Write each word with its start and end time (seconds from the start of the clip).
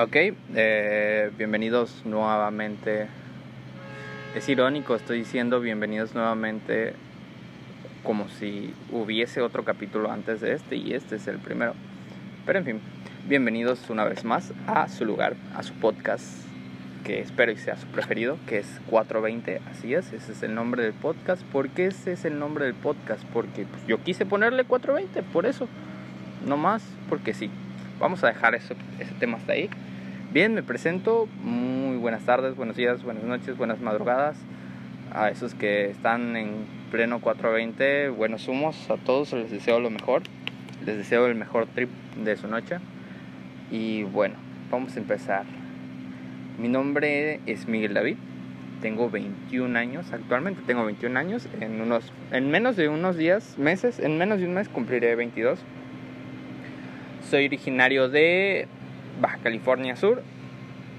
Ok, 0.00 0.14
eh, 0.54 1.32
bienvenidos 1.36 2.02
nuevamente. 2.04 3.08
Es 4.36 4.48
irónico, 4.48 4.94
estoy 4.94 5.18
diciendo 5.18 5.58
bienvenidos 5.58 6.14
nuevamente 6.14 6.92
como 8.04 8.28
si 8.28 8.72
hubiese 8.92 9.40
otro 9.40 9.64
capítulo 9.64 10.12
antes 10.12 10.40
de 10.40 10.52
este 10.52 10.76
y 10.76 10.92
este 10.92 11.16
es 11.16 11.26
el 11.26 11.38
primero. 11.38 11.74
Pero 12.46 12.60
en 12.60 12.64
fin, 12.64 12.80
bienvenidos 13.26 13.90
una 13.90 14.04
vez 14.04 14.24
más 14.24 14.52
a 14.68 14.86
su 14.86 15.04
lugar, 15.04 15.34
a 15.56 15.64
su 15.64 15.74
podcast, 15.74 16.44
que 17.04 17.18
espero 17.18 17.50
y 17.50 17.56
sea 17.56 17.76
su 17.76 17.88
preferido, 17.88 18.38
que 18.46 18.58
es 18.58 18.80
420, 18.90 19.60
así 19.68 19.94
es, 19.94 20.12
ese 20.12 20.30
es 20.30 20.44
el 20.44 20.54
nombre 20.54 20.84
del 20.84 20.92
podcast. 20.92 21.42
¿Por 21.42 21.70
qué 21.70 21.86
ese 21.86 22.12
es 22.12 22.24
el 22.24 22.38
nombre 22.38 22.66
del 22.66 22.74
podcast? 22.74 23.24
Porque 23.32 23.66
pues, 23.66 23.84
yo 23.88 24.00
quise 24.04 24.24
ponerle 24.26 24.62
420, 24.62 25.24
por 25.32 25.44
eso, 25.44 25.66
no 26.46 26.56
más, 26.56 26.84
porque 27.08 27.34
sí. 27.34 27.50
Vamos 27.98 28.22
a 28.22 28.28
dejar 28.28 28.54
eso, 28.54 28.76
ese 29.00 29.12
tema 29.14 29.38
hasta 29.38 29.54
ahí. 29.54 29.68
Bien, 30.30 30.52
me 30.52 30.62
presento. 30.62 31.26
Muy 31.42 31.96
buenas 31.96 32.22
tardes, 32.26 32.54
buenos 32.54 32.76
días, 32.76 33.02
buenas 33.02 33.24
noches, 33.24 33.56
buenas 33.56 33.80
madrugadas. 33.80 34.36
A 35.10 35.30
esos 35.30 35.54
que 35.54 35.88
están 35.88 36.36
en 36.36 36.66
pleno 36.90 37.22
420, 37.22 38.10
buenos 38.10 38.46
humos. 38.46 38.90
A 38.90 38.98
todos 38.98 39.32
les 39.32 39.50
deseo 39.50 39.80
lo 39.80 39.88
mejor. 39.88 40.20
Les 40.84 40.98
deseo 40.98 41.26
el 41.28 41.34
mejor 41.34 41.66
trip 41.68 41.88
de 42.22 42.36
su 42.36 42.46
noche. 42.46 42.76
Y 43.70 44.02
bueno, 44.02 44.34
vamos 44.70 44.94
a 44.96 44.98
empezar. 44.98 45.44
Mi 46.58 46.68
nombre 46.68 47.40
es 47.46 47.66
Miguel 47.66 47.94
David. 47.94 48.18
Tengo 48.82 49.08
21 49.08 49.78
años, 49.78 50.12
actualmente 50.12 50.60
tengo 50.66 50.84
21 50.84 51.18
años. 51.18 51.48
En, 51.58 51.80
unos, 51.80 52.12
en 52.32 52.50
menos 52.50 52.76
de 52.76 52.90
unos 52.90 53.16
días, 53.16 53.56
meses, 53.56 53.98
en 53.98 54.18
menos 54.18 54.40
de 54.40 54.44
un 54.44 54.52
mes 54.52 54.68
cumpliré 54.68 55.14
22 55.14 55.58
soy 57.28 57.44
originario 57.44 58.08
de 58.08 58.68
Baja 59.20 59.38
California 59.42 59.96
Sur. 59.96 60.22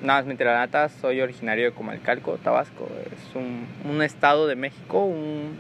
Nada 0.02 0.20
más 0.20 0.28
mentira 0.28 0.54
la 0.54 0.60
nata, 0.60 0.88
soy 0.88 1.20
originario 1.20 1.66
de 1.66 1.72
Comalcalco, 1.72 2.38
Tabasco. 2.38 2.88
Es 3.12 3.36
un, 3.36 4.02
estado 4.02 4.48
de 4.48 4.56
México, 4.56 5.04
un, 5.04 5.58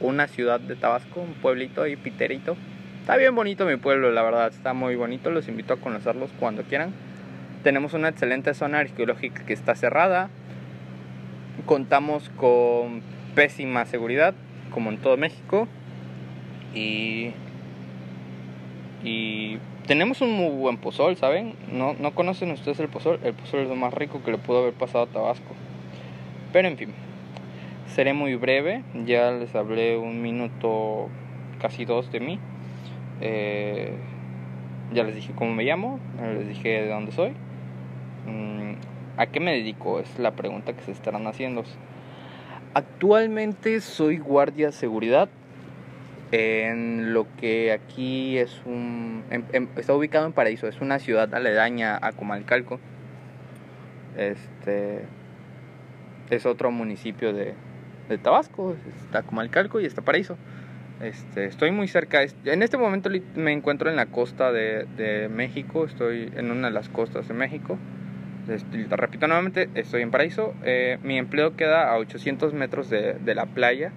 una 0.00 0.28
ciudad 0.28 0.60
de 0.60 0.76
Tabasco, 0.76 1.20
un 1.20 1.34
pueblito 1.34 1.82
ahí 1.82 1.96
piterito. 1.96 2.56
Está 3.00 3.16
bien 3.16 3.34
bonito 3.34 3.66
mi 3.66 3.76
pueblo, 3.76 4.12
la 4.12 4.22
verdad, 4.22 4.48
está 4.48 4.74
muy 4.74 4.94
bonito. 4.94 5.30
Los 5.30 5.48
invito 5.48 5.74
a 5.74 5.76
conocerlos 5.78 6.30
cuando 6.38 6.62
quieran. 6.62 6.92
Tenemos 7.64 7.94
una 7.94 8.08
excelente 8.08 8.54
zona 8.54 8.78
arqueológica 8.78 9.44
que 9.44 9.52
está 9.52 9.74
cerrada. 9.74 10.30
Contamos 11.66 12.30
con 12.36 13.02
pésima 13.34 13.86
seguridad, 13.86 14.34
como 14.70 14.90
en 14.90 14.98
todo 14.98 15.16
México. 15.16 15.66
Y, 16.74 17.32
y 19.02 19.58
tenemos 19.86 20.20
un 20.20 20.32
muy 20.32 20.50
buen 20.50 20.76
pozol, 20.78 21.16
¿saben? 21.16 21.54
No, 21.70 21.94
no 21.94 22.14
conocen 22.14 22.50
ustedes 22.50 22.80
el 22.80 22.88
pozol. 22.88 23.20
El 23.22 23.34
pozol 23.34 23.60
es 23.60 23.68
lo 23.68 23.76
más 23.76 23.92
rico 23.92 24.22
que 24.24 24.30
le 24.30 24.38
pudo 24.38 24.60
haber 24.60 24.72
pasado 24.72 25.04
a 25.04 25.06
Tabasco. 25.06 25.54
Pero 26.52 26.68
en 26.68 26.76
fin, 26.76 26.90
seré 27.88 28.14
muy 28.14 28.34
breve. 28.34 28.82
Ya 29.04 29.30
les 29.32 29.54
hablé 29.54 29.96
un 29.96 30.22
minuto, 30.22 31.08
casi 31.60 31.84
dos 31.84 32.10
de 32.12 32.20
mí. 32.20 32.38
Eh, 33.20 33.92
ya 34.92 35.04
les 35.04 35.14
dije 35.14 35.32
cómo 35.34 35.52
me 35.54 35.64
llamo, 35.64 35.98
les 36.20 36.48
dije 36.48 36.82
de 36.82 36.88
dónde 36.88 37.12
soy. 37.12 37.30
Mm, 38.26 38.74
¿A 39.16 39.26
qué 39.26 39.40
me 39.40 39.52
dedico? 39.52 40.00
Es 40.00 40.18
la 40.18 40.32
pregunta 40.32 40.72
que 40.72 40.82
se 40.82 40.92
estarán 40.92 41.26
haciendo. 41.26 41.64
Actualmente 42.72 43.80
soy 43.80 44.18
guardia 44.18 44.66
de 44.66 44.72
seguridad 44.72 45.28
en 46.34 47.14
lo 47.14 47.28
que 47.36 47.70
aquí 47.70 48.38
es 48.38 48.60
un 48.66 49.22
está 49.76 49.94
ubicado 49.94 50.26
en 50.26 50.32
Paraíso, 50.32 50.66
es 50.66 50.80
una 50.80 50.98
ciudad 50.98 51.32
aledaña 51.32 51.96
a 52.02 52.10
Comalcalco. 52.10 52.80
Este 54.16 55.02
es 56.30 56.44
otro 56.44 56.72
municipio 56.72 57.32
de, 57.32 57.54
Tabasco, 58.22 58.74
está 59.04 59.22
Comalcalco 59.22 59.80
y 59.80 59.86
está 59.86 60.02
Paraíso. 60.02 60.36
Este, 61.00 61.44
estoy 61.44 61.70
muy 61.70 61.86
cerca, 61.86 62.22
en 62.22 62.62
este 62.62 62.78
momento 62.78 63.10
me 63.36 63.52
encuentro 63.52 63.88
en 63.88 63.96
la 63.96 64.06
costa 64.06 64.50
de, 64.50 65.28
México, 65.32 65.84
estoy 65.84 66.32
en 66.36 66.50
una 66.50 66.68
de 66.68 66.74
las 66.74 66.88
costas 66.88 67.28
de 67.28 67.34
México. 67.34 67.78
Este, 68.48 68.86
repito 68.96 69.28
nuevamente, 69.28 69.68
estoy 69.74 70.02
en 70.02 70.10
Paraíso. 70.10 70.52
Eh, 70.64 70.98
mi 71.04 71.16
empleo 71.16 71.56
queda 71.56 71.92
a 71.92 71.98
800 71.98 72.52
metros 72.54 72.90
de 72.90 73.34
la 73.36 73.46
playa 73.46 73.92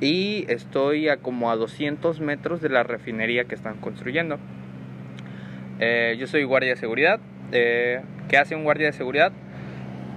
y 0.00 0.44
estoy 0.48 1.08
a 1.08 1.16
como 1.16 1.50
a 1.50 1.56
200 1.56 2.20
metros 2.20 2.60
de 2.60 2.68
la 2.68 2.82
refinería 2.82 3.44
que 3.44 3.54
están 3.54 3.78
construyendo. 3.78 4.38
Eh, 5.80 6.16
yo 6.18 6.26
soy 6.26 6.44
guardia 6.44 6.70
de 6.70 6.76
seguridad. 6.76 7.20
Eh, 7.52 8.00
¿Qué 8.28 8.36
hace 8.36 8.54
un 8.54 8.64
guardia 8.64 8.86
de 8.86 8.92
seguridad? 8.92 9.32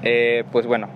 Eh, 0.04 0.44
pues 0.52 0.66
bueno, 0.66 0.90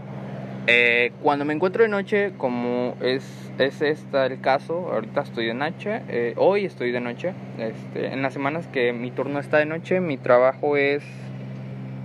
cuando 1.21 1.45
me 1.45 1.53
encuentro 1.53 1.83
de 1.83 1.89
noche, 1.89 2.33
como 2.37 2.97
es, 3.01 3.51
es 3.59 3.81
el 3.81 4.41
caso, 4.41 4.91
ahorita 4.91 5.21
estoy 5.21 5.45
de 5.45 5.53
noche, 5.53 6.01
hoy 6.37 6.65
estoy 6.65 6.91
de 6.91 6.99
noche, 6.99 7.33
este, 7.59 8.07
en 8.07 8.23
las 8.23 8.33
semanas 8.33 8.65
que 8.67 8.91
mi 8.91 9.11
turno 9.11 9.39
está 9.39 9.59
de 9.59 9.67
noche, 9.67 9.99
mi 9.99 10.17
trabajo 10.17 10.75
es, 10.75 11.03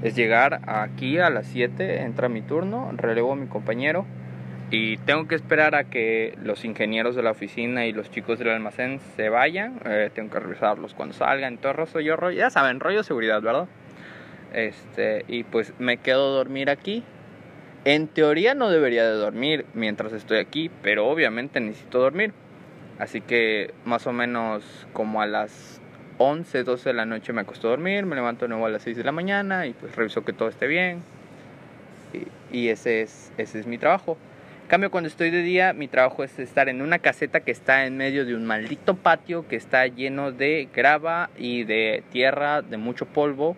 es 0.02 0.14
llegar 0.14 0.60
aquí 0.66 1.18
a 1.18 1.30
las 1.30 1.46
7, 1.46 2.02
entra 2.02 2.28
mi 2.28 2.42
turno, 2.42 2.90
relevo 2.98 3.32
a 3.32 3.36
mi 3.36 3.46
compañero, 3.46 4.04
y 4.70 4.98
tengo 4.98 5.26
que 5.26 5.34
esperar 5.34 5.74
a 5.74 5.84
que 5.84 6.38
los 6.42 6.64
ingenieros 6.64 7.16
de 7.16 7.22
la 7.22 7.32
oficina 7.32 7.86
y 7.86 7.92
los 7.92 8.08
chicos 8.10 8.38
del 8.38 8.50
almacén 8.50 9.00
se 9.16 9.28
vayan. 9.28 9.80
Eh, 9.84 10.10
tengo 10.14 10.30
que 10.30 10.38
revisarlos 10.38 10.94
cuando 10.94 11.12
salgan. 11.14 11.58
Todo 11.58 11.72
rollo, 11.72 12.00
yo 12.00 12.16
rollo, 12.16 12.38
ya 12.38 12.50
saben, 12.50 12.78
rollo 12.78 13.02
seguridad, 13.02 13.42
¿verdad? 13.42 13.66
Este, 14.52 15.24
y 15.26 15.42
pues 15.42 15.74
me 15.80 15.96
quedo 15.96 16.28
a 16.28 16.36
dormir 16.36 16.70
aquí. 16.70 17.02
En 17.84 18.06
teoría 18.06 18.54
no 18.54 18.70
debería 18.70 19.04
de 19.04 19.14
dormir 19.14 19.66
mientras 19.74 20.12
estoy 20.12 20.38
aquí, 20.38 20.70
pero 20.82 21.08
obviamente 21.08 21.58
necesito 21.58 21.98
dormir. 21.98 22.32
Así 23.00 23.20
que 23.20 23.74
más 23.84 24.06
o 24.06 24.12
menos 24.12 24.86
como 24.92 25.20
a 25.20 25.26
las 25.26 25.80
11, 26.18 26.62
12 26.62 26.90
de 26.90 26.94
la 26.94 27.06
noche 27.06 27.32
me 27.32 27.40
acuesto 27.40 27.66
a 27.66 27.70
dormir, 27.70 28.06
me 28.06 28.14
levanto 28.14 28.44
de 28.44 28.50
nuevo 28.50 28.66
a 28.66 28.68
las 28.68 28.82
6 28.82 28.98
de 28.98 29.04
la 29.04 29.12
mañana 29.12 29.66
y 29.66 29.72
pues 29.72 29.96
reviso 29.96 30.24
que 30.24 30.32
todo 30.32 30.48
esté 30.48 30.68
bien. 30.68 31.02
Y, 32.12 32.56
y 32.56 32.68
ese, 32.68 33.02
es, 33.02 33.32
ese 33.36 33.58
es 33.58 33.66
mi 33.66 33.78
trabajo 33.78 34.16
cambio, 34.70 34.92
cuando 34.92 35.08
estoy 35.08 35.30
de 35.30 35.42
día, 35.42 35.72
mi 35.72 35.88
trabajo 35.88 36.22
es 36.22 36.38
estar 36.38 36.68
en 36.68 36.80
una 36.80 37.00
caseta 37.00 37.40
que 37.40 37.50
está 37.50 37.86
en 37.86 37.96
medio 37.96 38.24
de 38.24 38.36
un 38.36 38.46
maldito 38.46 38.94
patio 38.94 39.48
que 39.48 39.56
está 39.56 39.84
lleno 39.88 40.30
de 40.30 40.68
grava 40.72 41.28
y 41.36 41.64
de 41.64 42.04
tierra, 42.12 42.62
de 42.62 42.76
mucho 42.76 43.04
polvo 43.04 43.56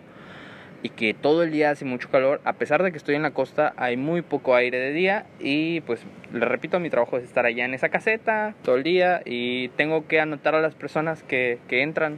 y 0.81 0.89
que 0.89 1.13
todo 1.13 1.43
el 1.43 1.51
día 1.51 1.69
hace 1.69 1.85
mucho 1.85 2.09
calor. 2.09 2.41
A 2.45 2.53
pesar 2.53 2.81
de 2.81 2.91
que 2.91 2.97
estoy 2.97 3.13
en 3.13 3.21
la 3.21 3.29
costa, 3.29 3.73
hay 3.77 3.95
muy 3.95 4.23
poco 4.23 4.55
aire 4.55 4.79
de 4.79 4.91
día 4.91 5.27
y 5.39 5.81
pues 5.81 6.01
le 6.33 6.45
repito, 6.45 6.79
mi 6.79 6.89
trabajo 6.89 7.19
es 7.19 7.25
estar 7.25 7.45
allá 7.45 7.63
en 7.63 7.75
esa 7.75 7.89
caseta 7.89 8.55
todo 8.63 8.75
el 8.75 8.81
día 8.81 9.21
y 9.23 9.67
tengo 9.69 10.07
que 10.07 10.19
anotar 10.19 10.55
a 10.55 10.61
las 10.61 10.73
personas 10.73 11.21
que, 11.21 11.59
que 11.67 11.83
entran. 11.83 12.17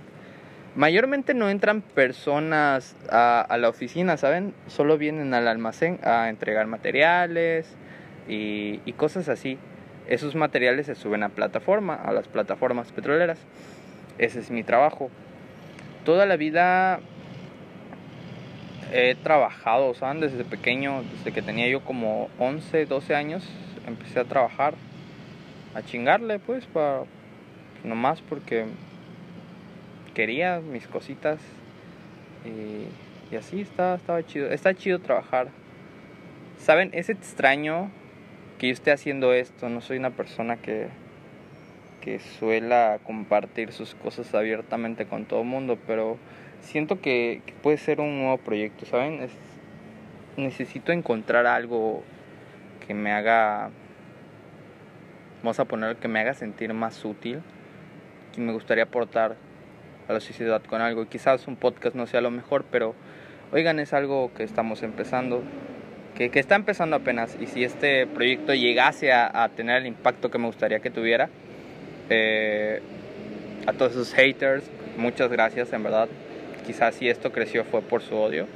Mayormente 0.78 1.34
no 1.34 1.50
entran 1.50 1.81
personas 1.81 2.95
a, 3.09 3.41
a 3.41 3.57
la 3.57 3.67
oficina, 3.67 4.16
¿saben? 4.16 4.53
Solo 4.67 4.97
vienen 4.97 5.34
al 5.34 5.50
almacén 5.50 6.00
a 6.01 6.29
entregar 6.29 6.66
materiales, 6.67 7.75
y, 8.28 8.91
cosas 8.94 9.30
así. 9.30 9.58
Esos 10.08 10.36
materiales 10.36 10.86
se 10.86 10.96
suben 10.96 11.24
a 11.24 11.30
plataforma, 11.30 11.96
a 11.96 12.12
las 12.12 12.28
plataformas 12.28 12.91
petroleras. 12.91 13.40
Ese 14.18 14.40
es 14.40 14.52
mi 14.52 14.63
trabajo. 14.63 15.09
Toda 16.03 16.25
la 16.25 16.38
vida 16.38 17.00
he 18.94 19.16
trabajado, 19.16 19.94
¿saben? 19.96 20.22
Desde 20.22 20.44
pequeño, 20.44 21.03
desde 21.18 21.31
que 21.31 21.41
tenía 21.41 21.68
yo 21.68 21.81
como 21.84 22.30
11, 22.38 22.85
12 22.85 23.16
años, 23.16 23.47
empecé 23.88 24.19
a 24.19 24.25
trabajar, 24.25 24.75
a 25.74 25.81
chingarle, 25.81 26.40
pues, 26.40 26.66
para, 26.68 27.03
nomás 27.84 28.22
porque 28.22 28.66
quería 30.14 30.59
mis 30.59 30.88
cositas. 30.88 31.40
Y, 32.46 33.35
así 33.35 33.61
está, 33.61 33.96
estaba 33.96 34.23
chido. 34.23 34.49
Está 34.49 34.73
chido 34.76 34.99
trabajar. 34.99 35.49
¿Saben? 36.59 36.91
Es 36.94 37.09
extraño 37.09 37.91
que 38.57 38.67
yo 38.67 38.73
esté 38.73 38.91
haciendo 38.91 39.34
esto. 39.34 39.69
No 39.69 39.81
soy 39.81 39.97
una 39.97 40.11
persona 40.11 40.57
que, 40.57 40.87
que 42.02 42.19
suela 42.19 42.99
compartir 43.03 43.72
sus 43.72 43.96
cosas 43.96 44.34
abiertamente 44.35 45.05
con 45.05 45.25
todo 45.25 45.41
el 45.41 45.47
mundo, 45.47 45.78
pero 45.87 46.17
siento 46.61 46.99
que, 46.99 47.41
puede 47.61 47.78
ser 47.78 47.99
un 47.99 48.19
nuevo 48.19 48.37
proyecto, 48.37 48.85
¿saben? 48.85 49.28
necesito 50.37 50.91
encontrar 50.91 51.46
algo 51.46 52.03
que 52.85 52.93
me 52.93 53.11
haga, 53.11 53.69
vamos 55.41 55.59
a 55.59 55.66
poner, 55.66 55.96
que 55.96 56.08
me 56.08 56.19
haga 56.19 56.34
sentir 56.34 56.73
más 56.73 57.03
útil, 57.05 57.41
que 58.34 58.41
me 58.41 58.51
gustaría 58.51 58.84
aportar 58.84 59.37
a 60.08 60.13
la 60.13 60.19
sociedad 60.19 60.61
con 60.63 60.81
algo. 60.81 61.08
Quizás 61.08 61.47
un 61.47 61.55
podcast 61.55 61.96
no 61.96 62.05
sea 62.05 62.22
lo 62.22 62.31
mejor, 62.31 62.66
pero 62.69 62.96
oigan, 63.51 63.79
es 63.79 63.93
algo 63.93 64.31
que 64.34 64.43
estamos 64.43 64.84
empezando 64.84 65.41
que, 66.16 66.40
está 66.40 66.56
empezando 66.56 66.96
apenas 66.96 67.35
y 67.40 67.46
si 67.47 67.64
este 67.64 68.08
proyecto 68.08 68.53
llegase 68.53 69.12
a, 69.12 69.50
tener 69.56 69.82
el 69.82 69.88
impacto 69.88 70.32
que 70.32 70.38
me 70.38 70.47
gustaría 70.47 70.79
que 70.79 70.90
tuviera, 70.90 71.29
eh, 72.09 72.82
a 73.67 73.73
todos 73.73 73.91
esos 73.91 74.14
haters, 74.14 74.64
muchas 74.97 75.29
gracias 75.29 75.73
en 75.73 75.84
verdad. 75.84 76.08
Quizás 76.66 76.96
si 76.96 77.09
esto 77.09 77.32
creció 77.32 77.64
fue 77.66 77.82
por 77.82 78.02
su 78.02 78.16
odio. 78.16 78.47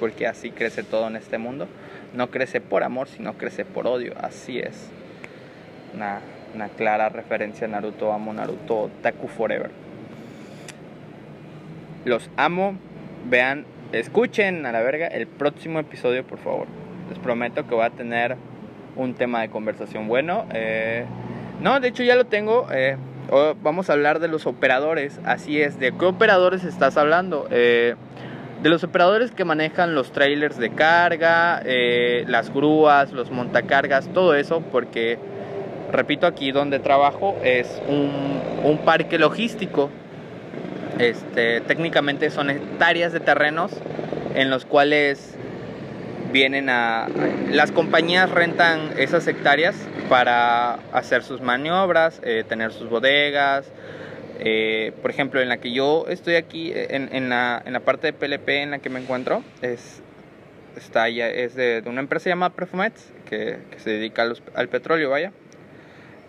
porque 0.00 0.26
así 0.26 0.50
crece 0.50 0.82
todo 0.82 1.06
en 1.06 1.14
este 1.16 1.38
mundo. 1.38 1.68
No 2.14 2.28
crece 2.28 2.60
por 2.60 2.82
amor, 2.82 3.08
sino 3.08 3.34
crece 3.34 3.64
por 3.64 3.86
odio, 3.86 4.12
así 4.20 4.58
es. 4.58 4.90
Una, 5.94 6.20
una 6.54 6.68
clara 6.68 7.08
referencia 7.08 7.66
a 7.66 7.70
Naruto, 7.70 8.12
amo 8.12 8.32
Naruto, 8.32 8.90
Taku 9.02 9.28
Forever. 9.28 9.70
Los 12.04 12.28
amo, 12.36 12.76
vean, 13.28 13.66
escuchen 13.92 14.66
a 14.66 14.72
la 14.72 14.82
verga 14.82 15.06
el 15.06 15.26
próximo 15.28 15.78
episodio, 15.78 16.24
por 16.24 16.38
favor. 16.38 16.83
Les 17.08 17.18
prometo 17.18 17.66
que 17.66 17.74
voy 17.74 17.84
a 17.84 17.90
tener 17.90 18.36
un 18.96 19.14
tema 19.14 19.42
de 19.42 19.50
conversación 19.50 20.08
bueno. 20.08 20.46
Eh, 20.52 21.04
no, 21.60 21.80
de 21.80 21.88
hecho 21.88 22.02
ya 22.02 22.16
lo 22.16 22.24
tengo. 22.26 22.66
Eh, 22.72 22.96
vamos 23.62 23.90
a 23.90 23.94
hablar 23.94 24.20
de 24.20 24.28
los 24.28 24.46
operadores. 24.46 25.20
Así 25.24 25.60
es, 25.60 25.78
¿de 25.78 25.92
qué 25.92 26.04
operadores 26.04 26.64
estás 26.64 26.96
hablando? 26.96 27.46
Eh, 27.50 27.94
de 28.62 28.68
los 28.70 28.82
operadores 28.84 29.30
que 29.32 29.44
manejan 29.44 29.94
los 29.94 30.12
trailers 30.12 30.56
de 30.56 30.70
carga, 30.70 31.62
las 32.26 32.52
grúas, 32.52 33.12
los 33.12 33.30
montacargas, 33.30 34.08
todo 34.14 34.34
eso, 34.34 34.62
porque, 34.72 35.18
repito, 35.92 36.26
aquí 36.26 36.50
donde 36.50 36.78
trabajo 36.78 37.36
es 37.44 37.82
un, 37.88 38.40
un 38.62 38.78
parque 38.78 39.18
logístico. 39.18 39.90
Este, 40.98 41.60
técnicamente 41.60 42.30
son 42.30 42.48
hectáreas 42.48 43.12
de 43.12 43.20
terrenos 43.20 43.72
en 44.34 44.48
los 44.48 44.64
cuales 44.64 45.36
vienen 46.34 46.68
a... 46.68 47.06
Las 47.52 47.70
compañías 47.70 48.28
rentan 48.28 48.98
esas 48.98 49.24
hectáreas 49.28 49.76
para 50.08 50.74
hacer 50.92 51.22
sus 51.22 51.40
maniobras, 51.40 52.20
eh, 52.24 52.42
tener 52.46 52.72
sus 52.72 52.90
bodegas. 52.90 53.70
Eh, 54.40 54.92
por 55.00 55.12
ejemplo, 55.12 55.40
en 55.40 55.48
la 55.48 55.58
que 55.58 55.72
yo 55.72 56.06
estoy 56.08 56.34
aquí, 56.34 56.72
en, 56.74 57.28
la, 57.28 57.62
en 57.64 57.72
la 57.72 57.80
parte 57.80 58.08
de 58.08 58.12
PLP 58.12 58.48
en 58.48 58.72
la 58.72 58.80
que 58.80 58.90
me 58.90 58.98
encuentro, 58.98 59.44
es, 59.62 60.02
está 60.76 61.06
es 61.08 61.54
de, 61.54 61.84
una 61.86 62.00
empresa 62.00 62.30
llamada 62.30 62.52
Perfumets, 62.52 63.12
que, 63.30 63.58
se 63.76 63.90
dedica 63.90 64.28
al 64.54 64.68
petróleo, 64.68 65.10
vaya. 65.10 65.30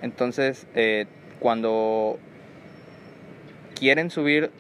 Entonces, 0.04 0.68
eh, 0.76 1.08
cuando 1.40 2.20
quieren 3.74 4.12
subir 4.12 4.52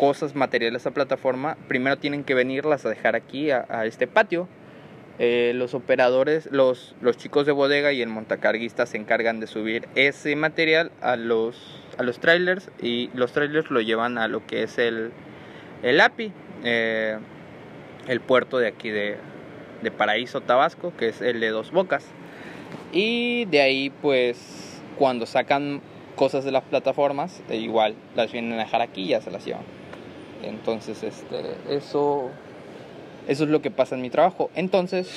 cosas 0.00 0.34
materiales 0.34 0.86
a 0.86 0.92
plataforma, 0.92 1.58
primero 1.68 1.98
tienen 1.98 2.24
que 2.24 2.32
venirlas 2.32 2.86
a 2.86 2.88
dejar 2.88 3.16
aquí 3.16 3.50
a, 3.50 3.84
este 3.84 4.06
patio. 4.06 4.48
Eh, 5.18 5.52
los 5.54 5.74
operadores, 5.74 6.48
los, 6.50 6.94
los 7.02 7.18
chicos 7.18 7.44
de 7.44 7.52
bodega 7.52 7.92
y 7.92 8.00
el 8.00 8.08
montacarguista 8.08 8.86
se 8.86 8.96
encargan 8.96 9.40
de 9.40 9.46
subir 9.46 9.86
ese 9.96 10.34
material 10.36 10.90
a 11.02 11.16
los, 11.16 11.82
a 11.98 12.02
los 12.02 12.18
trailers 12.18 12.70
y 12.80 13.10
los 13.12 13.32
trailers 13.32 13.70
lo 13.70 13.82
llevan 13.82 14.16
a 14.16 14.26
lo 14.26 14.46
que 14.46 14.62
es 14.62 14.78
el, 14.78 15.12
el 15.82 16.00
API, 16.00 16.32
eh, 16.64 17.18
el 18.08 18.20
puerto 18.22 18.56
de 18.56 18.68
aquí 18.68 18.88
de, 18.88 19.18
de 19.82 19.90
Paraíso, 19.90 20.40
Tabasco, 20.40 20.94
que 20.96 21.08
es 21.08 21.20
el 21.20 21.40
de 21.40 21.50
Dos 21.50 21.72
Bocas. 21.72 22.06
Y 22.90 23.44
de 23.44 23.60
ahí 23.60 23.90
pues 24.00 24.80
cuando 24.96 25.26
sacan 25.26 25.82
cosas 26.16 26.42
de 26.46 26.52
las 26.52 26.64
plataformas, 26.64 27.42
e 27.50 27.56
igual 27.56 27.96
las 28.14 28.32
vienen 28.32 28.54
a 28.54 28.62
dejar 28.64 28.80
aquí 28.80 29.02
y 29.02 29.08
ya 29.08 29.20
se 29.20 29.30
las 29.30 29.44
llevan. 29.44 29.79
Entonces, 30.42 31.02
este, 31.02 31.54
eso, 31.68 32.30
eso 33.28 33.44
es 33.44 33.50
lo 33.50 33.62
que 33.62 33.70
pasa 33.70 33.94
en 33.94 34.02
mi 34.02 34.10
trabajo. 34.10 34.50
Entonces, 34.54 35.08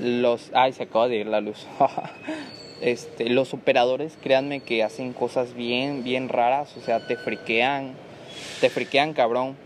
los, 0.00 0.50
ay, 0.54 0.72
se 0.72 0.84
acaba 0.84 1.08
de 1.08 1.16
ir 1.16 1.26
la 1.26 1.40
luz. 1.40 1.66
este, 2.80 3.28
los 3.30 3.54
operadores, 3.54 4.18
créanme 4.22 4.60
que 4.60 4.82
hacen 4.82 5.12
cosas 5.12 5.54
bien, 5.54 6.04
bien 6.04 6.28
raras, 6.28 6.76
o 6.76 6.80
sea, 6.80 7.06
te 7.06 7.16
friquean, 7.16 7.94
te 8.60 8.70
friquean 8.70 9.12
cabrón. 9.12 9.56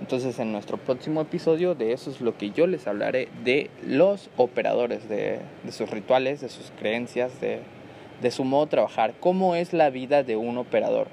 Entonces 0.00 0.38
en 0.38 0.52
nuestro 0.52 0.76
próximo 0.76 1.22
episodio 1.22 1.74
de 1.74 1.92
eso 1.92 2.10
es 2.10 2.20
lo 2.20 2.36
que 2.36 2.50
yo 2.50 2.66
les 2.66 2.86
hablaré 2.86 3.28
de 3.44 3.70
los 3.82 4.28
operadores, 4.36 5.08
de, 5.08 5.40
sus 5.70 5.88
rituales, 5.88 6.42
de 6.42 6.50
sus 6.50 6.70
creencias, 6.78 7.40
de, 7.40 7.60
de 8.20 8.30
su 8.30 8.44
modo 8.44 8.66
de 8.66 8.72
trabajar, 8.72 9.14
cómo 9.20 9.54
es 9.54 9.72
la 9.72 9.88
vida 9.88 10.22
de 10.22 10.36
un 10.36 10.58
operador. 10.58 11.08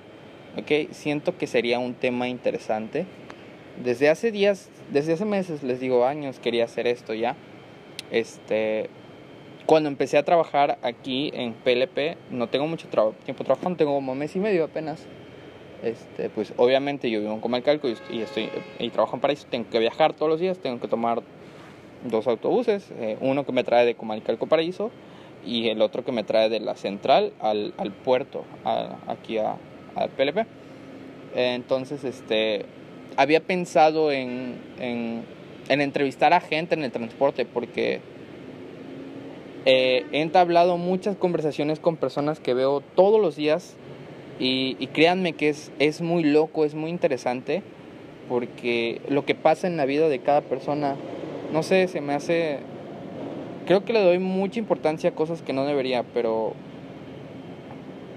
¿Ok? 0.58 0.92
Siento 0.92 1.38
que 1.38 1.48
sería 1.48 1.80
un 1.80 1.94
tema 1.94 2.28
interesante. 2.28 3.06
Desde 3.84 4.10
hace 4.10 4.32
días, 4.32 4.70
desde 4.92 5.14
hace 5.14 5.26
meses, 5.26 5.64
les 5.64 5.80
digo 5.80 6.06
años, 6.06 6.40
quería 6.40 6.66
hacer 6.66 6.88
esto 6.88 7.14
ya. 7.14 7.36
Este, 8.12 8.90
cuando 9.66 9.90
empecé 9.90 10.18
a 10.18 10.24
trabajar 10.24 10.78
aquí 10.84 11.32
en 11.34 11.54
PLP, 11.54 12.18
no 12.30 12.48
tengo 12.48 12.68
mucho 12.68 12.88
tiempo 13.26 13.44
trabajando, 13.44 13.78
tengo 13.78 13.96
como 13.96 14.14
mes 14.14 14.36
y 14.36 14.40
medio 14.40 14.66
apenas. 14.66 15.06
Este, 15.84 16.30
pues 16.30 16.54
obviamente 16.58 17.10
yo 17.10 17.20
vivo 17.20 17.34
en 17.34 17.42
Comalcalco 17.42 17.90
y, 17.90 17.98
y 18.10 18.22
estoy 18.22 18.50
y 18.80 18.90
trabajo 18.90 19.18
en 19.18 19.22
Paraíso, 19.22 19.48
tengo 19.50 19.70
que 19.70 19.80
viajar 19.80 20.14
todos 20.14 20.30
los 20.30 20.40
días, 20.40 20.58
tengo 20.60 20.80
que 20.80 20.88
tomar 20.88 21.22
dos 22.06 22.28
autobuses, 22.28 22.90
eh, 23.00 23.18
uno 23.20 23.46
que 23.46 23.52
me 23.52 23.66
trae 23.66 23.86
de 23.86 23.96
Comalcalco 23.96 24.48
Paraíso 24.48 24.92
y 25.46 25.68
el 25.68 25.82
otro 25.82 26.06
que 26.06 26.14
me 26.14 26.24
trae 26.24 26.48
de 26.48 26.62
la 26.62 26.76
central 26.76 27.34
al, 27.42 27.74
al 27.78 27.92
puerto, 27.92 28.46
aquí 29.08 29.38
a, 29.40 29.58
al 29.96 30.10
PLP. 30.10 30.46
Entonces, 31.36 32.04
este, 32.04 32.66
había 33.18 33.40
pensado 33.40 34.12
en, 34.12 34.56
en, 34.80 35.24
entrevistar 35.70 36.34
a 36.34 36.40
gente 36.40 36.76
en 36.76 36.84
el 36.84 36.92
transporte 36.92 37.46
porque 37.46 38.02
eh, 39.66 40.06
he 40.12 40.22
entablado 40.22 40.78
muchas 40.78 41.16
conversaciones 41.16 41.80
con 41.80 41.98
personas 41.98 42.40
que 42.40 42.54
veo 42.54 42.82
todos 42.96 43.20
los 43.20 43.36
días 43.36 43.76
y, 44.40 44.76
y, 44.80 44.88
créanme 44.88 45.34
que 45.34 45.50
es, 45.50 45.72
es 45.80 46.02
muy 46.02 46.24
loco, 46.24 46.66
es 46.66 46.76
muy 46.76 46.90
interesante 46.90 47.62
porque 48.30 49.02
lo 49.10 49.26
que 49.26 49.36
pasa 49.36 49.68
en 49.68 49.78
la 49.78 49.86
vida 49.86 50.10
de 50.10 50.20
cada 50.20 50.42
persona, 50.42 50.96
no 51.52 51.64
sé, 51.64 51.88
se 51.88 52.02
me 52.02 52.14
hace... 52.14 52.60
Creo 53.66 53.86
que 53.86 53.94
le 53.94 54.04
doy 54.04 54.20
mucha 54.20 54.60
importancia 54.60 55.12
a 55.12 55.16
cosas 55.16 55.42
que 55.42 55.54
no 55.54 55.66
debería, 55.66 56.04
pero 56.14 56.54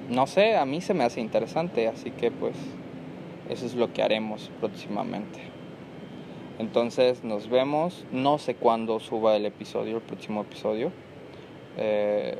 no 0.08 0.26
sé, 0.26 0.56
a 0.56 0.64
mí 0.64 0.80
se 0.80 0.94
me 0.94 1.04
hace 1.04 1.20
interesante, 1.20 1.88
así 1.88 2.10
que 2.10 2.30
pues 2.30 2.56
eso 3.48 3.66
es 3.66 3.74
lo 3.74 3.92
que 3.92 4.02
haremos 4.02 4.50
próximamente. 4.60 5.40
Entonces 6.58 7.22
nos 7.22 7.48
vemos, 7.48 8.04
no 8.12 8.38
sé 8.38 8.54
cuándo 8.54 8.98
suba 9.00 9.36
el 9.36 9.46
episodio, 9.46 9.96
el 9.96 10.02
próximo 10.02 10.42
episodio. 10.42 10.90
Eh, 11.76 12.38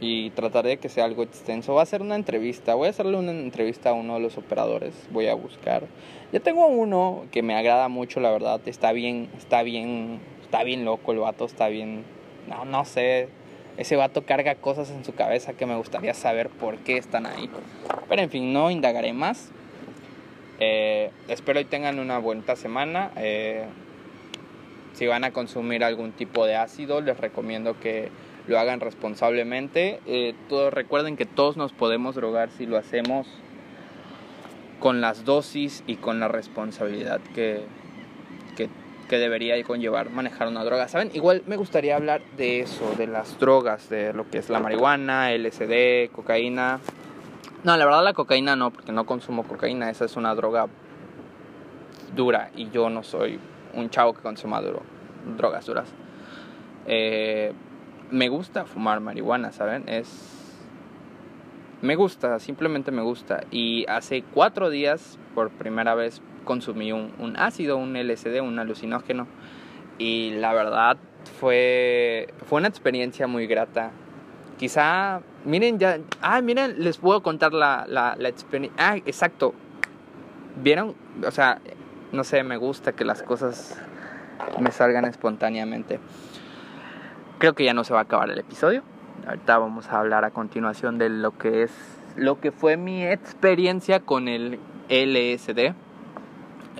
y 0.00 0.30
trataré 0.30 0.70
de 0.70 0.76
que 0.78 0.88
sea 0.88 1.04
algo 1.04 1.22
extenso. 1.22 1.74
Va 1.74 1.82
a 1.82 1.86
ser 1.86 2.02
una 2.02 2.16
entrevista, 2.16 2.74
voy 2.74 2.86
a 2.86 2.90
hacerle 2.90 3.16
una 3.16 3.32
entrevista 3.32 3.90
a 3.90 3.92
uno 3.92 4.14
de 4.14 4.20
los 4.20 4.38
operadores, 4.38 4.94
voy 5.10 5.28
a 5.28 5.34
buscar. 5.34 5.84
Ya 6.32 6.40
tengo 6.40 6.66
uno 6.66 7.26
que 7.30 7.42
me 7.42 7.54
agrada 7.54 7.88
mucho, 7.88 8.20
la 8.20 8.30
verdad, 8.30 8.60
está 8.66 8.92
bien, 8.92 9.28
está 9.36 9.62
bien, 9.62 10.20
está 10.42 10.64
bien 10.64 10.84
loco 10.84 11.12
el 11.12 11.18
vato, 11.18 11.44
está 11.44 11.68
bien, 11.68 12.04
no, 12.48 12.64
no 12.64 12.84
sé, 12.84 13.28
ese 13.76 13.96
vato 13.96 14.22
carga 14.24 14.54
cosas 14.56 14.90
en 14.90 15.04
su 15.04 15.14
cabeza 15.14 15.52
que 15.54 15.66
me 15.66 15.76
gustaría 15.76 16.14
saber 16.14 16.48
por 16.48 16.78
qué 16.78 16.96
están 16.96 17.26
ahí. 17.26 17.50
Pero 18.08 18.22
en 18.22 18.30
fin, 18.30 18.52
no 18.52 18.70
indagaré 18.70 19.12
más. 19.12 19.50
Eh, 20.58 21.10
espero 21.28 21.60
y 21.60 21.64
tengan 21.64 21.98
una 21.98 22.18
buena 22.18 22.56
semana. 22.56 23.10
Eh, 23.16 23.64
si 24.92 25.06
van 25.06 25.24
a 25.24 25.32
consumir 25.32 25.84
algún 25.84 26.12
tipo 26.12 26.44
de 26.46 26.56
ácido, 26.56 27.00
les 27.00 27.18
recomiendo 27.18 27.78
que 27.80 28.10
lo 28.46 28.58
hagan 28.58 28.80
responsablemente. 28.80 30.00
Eh, 30.06 30.34
todos, 30.48 30.72
recuerden 30.72 31.16
que 31.16 31.26
todos 31.26 31.56
nos 31.56 31.72
podemos 31.72 32.14
drogar 32.14 32.50
si 32.50 32.66
lo 32.66 32.76
hacemos 32.76 33.26
con 34.78 35.00
las 35.00 35.24
dosis 35.24 35.84
y 35.86 35.96
con 35.96 36.20
la 36.20 36.28
responsabilidad 36.28 37.20
que, 37.34 37.62
que 39.10 39.18
debería 39.18 39.60
conllevar 39.64 40.10
manejar 40.10 40.46
una 40.46 40.62
droga. 40.62 40.86
¿Saben? 40.86 41.10
Igual 41.12 41.42
me 41.46 41.56
gustaría 41.56 41.96
hablar 41.96 42.22
de 42.36 42.60
eso, 42.60 42.94
de 42.96 43.08
las 43.08 43.40
drogas, 43.40 43.90
de 43.90 44.12
lo 44.12 44.30
que 44.30 44.38
es 44.38 44.48
la 44.48 44.60
marihuana, 44.60 45.32
LSD, 45.32 46.12
cocaína. 46.12 46.78
No, 47.64 47.76
la 47.76 47.84
verdad 47.84 48.04
la 48.04 48.12
cocaína 48.12 48.54
no, 48.54 48.70
porque 48.70 48.92
no 48.92 49.06
consumo 49.06 49.42
cocaína, 49.42 49.90
esa 49.90 50.04
es 50.04 50.16
una 50.16 50.32
droga 50.36 50.68
dura 52.14 52.52
y 52.54 52.70
yo 52.70 52.88
no 52.88 53.02
soy 53.02 53.40
un 53.74 53.90
chavo 53.90 54.14
que 54.14 54.22
consuma 54.22 54.62
drogas 55.36 55.66
duras. 55.66 55.88
Eh, 56.86 57.52
me 58.12 58.28
gusta 58.28 58.64
fumar 58.64 59.00
marihuana, 59.00 59.50
¿saben? 59.50 59.88
Es... 59.88 60.56
Me 61.82 61.96
gusta, 61.96 62.38
simplemente 62.38 62.92
me 62.92 63.02
gusta. 63.02 63.42
Y 63.50 63.86
hace 63.88 64.22
cuatro 64.22 64.70
días, 64.70 65.18
por 65.34 65.50
primera 65.50 65.96
vez, 65.96 66.22
consumí 66.44 66.92
un, 66.92 67.34
ácido, 67.36 67.76
un 67.76 67.94
LSD, 67.94 68.40
un 68.40 68.58
alucinógeno. 68.58 69.26
Y 69.98 70.30
la 70.32 70.52
verdad 70.52 70.96
fue, 71.38 72.32
fue 72.46 72.58
una 72.58 72.68
experiencia 72.68 73.26
muy 73.26 73.46
grata. 73.46 73.90
Quizá, 74.58 75.20
miren 75.44 75.78
ya, 75.78 75.98
ah, 76.20 76.40
miren, 76.40 76.82
les 76.82 76.98
puedo 76.98 77.22
contar 77.22 77.52
la, 77.52 77.86
la, 77.88 78.16
la 78.18 78.28
experiencia. 78.28 78.76
Ah, 78.78 78.96
exacto. 78.96 79.54
¿Vieron? 80.62 80.94
O 81.26 81.30
sea, 81.30 81.60
no 82.12 82.24
sé, 82.24 82.42
me 82.42 82.56
gusta 82.56 82.92
que 82.92 83.04
las 83.04 83.22
cosas 83.22 83.80
me 84.58 84.70
salgan 84.70 85.04
espontáneamente. 85.04 86.00
Creo 87.38 87.54
que 87.54 87.64
ya 87.64 87.74
no 87.74 87.84
se 87.84 87.92
va 87.94 88.00
a 88.00 88.02
acabar 88.02 88.30
el 88.30 88.38
episodio. 88.38 88.82
Ahorita 89.26 89.58
vamos 89.58 89.88
a 89.88 89.98
hablar 89.98 90.24
a 90.24 90.30
continuación 90.30 90.98
de 90.98 91.08
lo 91.08 91.36
que 91.36 91.62
es 91.62 91.72
lo 92.16 92.40
que 92.40 92.52
fue 92.52 92.76
mi 92.76 93.06
experiencia 93.06 94.00
con 94.00 94.28
el 94.28 94.58
LSD. 94.88 95.74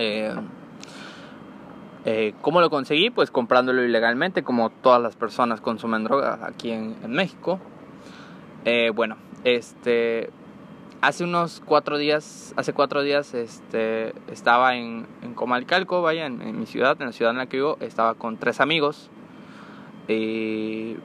Eh, 0.00 0.35
Eh, 2.07 2.33
¿Cómo 2.40 2.62
lo 2.62 2.71
conseguí? 2.71 3.11
Pues 3.11 3.30
comprándolo 3.30 3.85
ilegalmente, 3.85 4.42
como 4.42 4.71
todas 4.71 5.02
las 5.02 5.16
personas 5.16 5.61
consumen 5.61 6.04
drogas 6.04 6.40
aquí 6.42 6.71
en, 6.71 6.97
México. 7.11 7.61
Eh, 8.64 8.90
bueno, 8.95 9.16
este, 9.45 10.30
hace 11.02 11.25
unos 11.25 11.61
cuatro 11.62 11.99
días, 11.99 12.54
hace 12.57 12.73
cuatro 12.73 13.02
días, 13.02 13.35
este, 13.35 14.14
estaba 14.33 14.76
en, 14.76 15.07
en 15.21 15.35
Comalcalco, 15.35 16.00
vaya, 16.00 16.25
en, 16.25 16.59
mi 16.59 16.64
ciudad, 16.64 16.97
en 17.00 17.09
la 17.09 17.12
ciudad 17.12 17.33
en 17.33 17.38
la 17.38 17.47
que 17.47 17.59
vivo, 17.59 17.76
estaba 17.80 18.14
con 18.14 18.38
tres 18.38 18.61
amigos. 18.62 19.11
y 20.09 20.97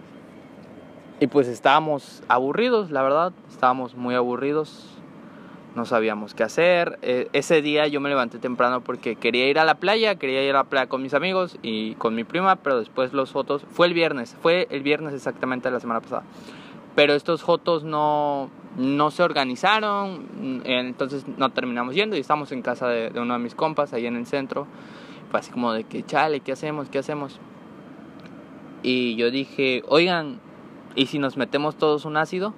pues 1.29 1.49
estábamos 1.49 2.23
aburridos, 2.29 2.89
la 2.89 3.03
verdad, 3.03 3.33
estábamos 3.49 3.95
muy 3.95 4.15
aburridos 4.15 4.94
no 5.75 5.85
sabíamos 5.85 6.33
qué 6.33 6.43
hacer. 6.43 6.97
E, 7.01 7.27
ese 7.33 7.61
día 7.61 7.87
yo 7.87 8.01
me 8.01 8.09
levanté 8.09 8.39
temprano 8.39 8.81
porque 8.81 9.15
quería 9.15 9.47
ir 9.49 9.59
a 9.59 9.65
la 9.65 9.75
playa, 9.75 10.15
quería 10.15 10.43
ir 10.43 10.51
a 10.51 10.59
la 10.59 10.63
playa 10.63 10.87
con 10.87 11.01
mis 11.01 11.13
amigos 11.13 11.57
y 11.61 11.95
con 11.95 12.15
mi 12.15 12.23
prima, 12.23 12.55
pero 12.57 12.79
después 12.79 13.13
los 13.13 13.31
fotos, 13.31 13.65
fue 13.69 13.87
el 13.87 13.93
viernes, 13.93 14.35
fue 14.41 14.67
el 14.71 14.83
viernes 14.83 15.13
exactamente 15.13 15.67
de 15.67 15.73
la 15.73 15.79
semana 15.79 16.01
pasada. 16.01 16.23
Pero 16.95 17.13
estos 17.13 17.43
fotos 17.43 17.83
no, 17.83 18.49
no 18.77 19.11
se 19.11 19.21
organizaron, 19.21 20.63
entonces 20.63 21.25
no 21.37 21.49
terminamos 21.51 21.93
yendo 21.93 22.15
y 22.15 22.21
estamos 22.21 22.51
en 22.53 22.61
casa 22.61 22.87
de, 22.87 23.09
de 23.09 23.19
uno 23.19 23.33
de 23.33 23.39
mis 23.39 23.53
compas 23.53 23.93
ahí 23.93 24.05
en 24.05 24.15
el 24.15 24.25
centro. 24.25 24.65
Fue 25.29 25.39
así 25.41 25.51
como 25.51 25.73
de 25.73 25.83
que, 25.83 26.03
chale, 26.03 26.39
¿qué 26.39 26.53
hacemos? 26.53 26.89
¿Qué 26.89 26.99
hacemos? 26.99 27.39
Y 28.81 29.15
yo 29.15 29.31
dije, 29.31 29.83
oigan, 29.87 30.39
¿y 30.95 31.07
si 31.07 31.19
nos 31.19 31.35
metemos 31.37 31.75
todos 31.75 32.05
un 32.05 32.15
ácido? 32.15 32.53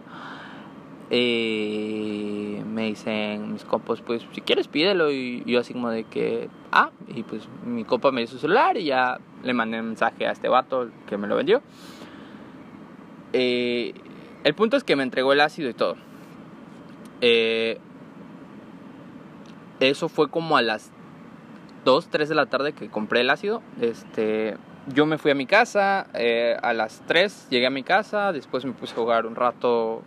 Eh, 1.09 2.63
me 2.67 2.87
dicen 2.87 3.53
mis 3.53 3.63
copos, 3.63 4.01
pues 4.01 4.25
si 4.33 4.41
quieres 4.41 4.67
pídelo. 4.67 5.11
Y 5.11 5.43
yo 5.45 5.59
así 5.59 5.73
como 5.73 5.89
de 5.89 6.03
que, 6.03 6.49
ah, 6.71 6.91
y 7.07 7.23
pues 7.23 7.47
mi 7.65 7.83
copa 7.83 8.11
me 8.11 8.21
dio 8.21 8.27
su 8.27 8.39
celular 8.39 8.77
y 8.77 8.85
ya 8.85 9.19
le 9.43 9.53
mandé 9.53 9.79
un 9.79 9.87
mensaje 9.87 10.27
a 10.27 10.31
este 10.31 10.49
vato 10.49 10.89
que 11.07 11.17
me 11.17 11.27
lo 11.27 11.35
vendió. 11.35 11.61
Eh, 13.33 13.93
el 14.43 14.53
punto 14.53 14.77
es 14.77 14.83
que 14.83 14.95
me 14.95 15.03
entregó 15.03 15.33
el 15.33 15.41
ácido 15.41 15.69
y 15.69 15.73
todo. 15.73 15.95
Eh, 17.21 17.79
eso 19.79 20.09
fue 20.09 20.29
como 20.29 20.57
a 20.57 20.61
las 20.61 20.91
2, 21.85 22.09
3 22.09 22.29
de 22.29 22.35
la 22.35 22.45
tarde 22.47 22.73
que 22.73 22.89
compré 22.89 23.21
el 23.21 23.29
ácido. 23.29 23.61
Este, 23.79 24.57
yo 24.93 25.05
me 25.05 25.17
fui 25.17 25.31
a 25.31 25.35
mi 25.35 25.45
casa, 25.45 26.07
eh, 26.13 26.57
a 26.61 26.73
las 26.73 27.01
3 27.07 27.47
llegué 27.49 27.67
a 27.67 27.69
mi 27.69 27.83
casa, 27.83 28.31
después 28.31 28.65
me 28.65 28.73
puse 28.73 28.93
a 28.93 28.97
jugar 28.97 29.25
un 29.25 29.35
rato 29.35 30.03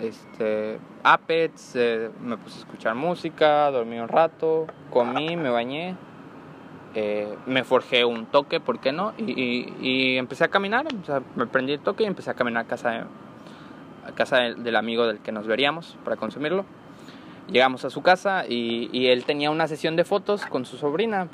este, 0.00 0.78
Apex, 1.02 1.76
eh, 1.76 2.10
me 2.20 2.36
puse 2.36 2.56
a 2.56 2.60
escuchar 2.60 2.94
música, 2.94 3.70
dormí 3.70 3.98
un 3.98 4.08
rato, 4.08 4.66
comí, 4.90 5.36
me 5.36 5.50
bañé, 5.50 5.96
eh, 6.94 7.34
me 7.46 7.64
forjé 7.64 8.04
un 8.04 8.26
toque, 8.26 8.60
¿por 8.60 8.80
qué 8.80 8.92
no? 8.92 9.14
Y, 9.18 10.16
empecé 10.16 10.44
a 10.44 10.48
caminar, 10.48 10.86
me 11.36 11.46
prendí 11.46 11.72
el 11.72 11.80
toque 11.80 12.04
y 12.04 12.06
empecé 12.06 12.30
a 12.30 12.34
caminar 12.34 12.64
a 12.64 12.68
casa, 12.68 13.06
a 14.06 14.12
casa 14.12 14.38
del, 14.38 14.76
amigo 14.76 15.06
del 15.06 15.18
que 15.20 15.32
nos 15.32 15.46
veríamos 15.46 15.96
para 16.04 16.16
consumirlo. 16.16 16.64
Llegamos 17.50 17.84
a 17.84 17.90
su 17.90 18.02
casa 18.02 18.44
y, 18.48 18.88
y 18.92 19.08
él 19.08 19.24
tenía 19.24 19.50
una 19.50 19.68
sesión 19.68 19.96
de 19.96 20.04
fotos 20.04 20.46
con 20.46 20.64
su 20.64 20.76
sobrina. 20.76 21.28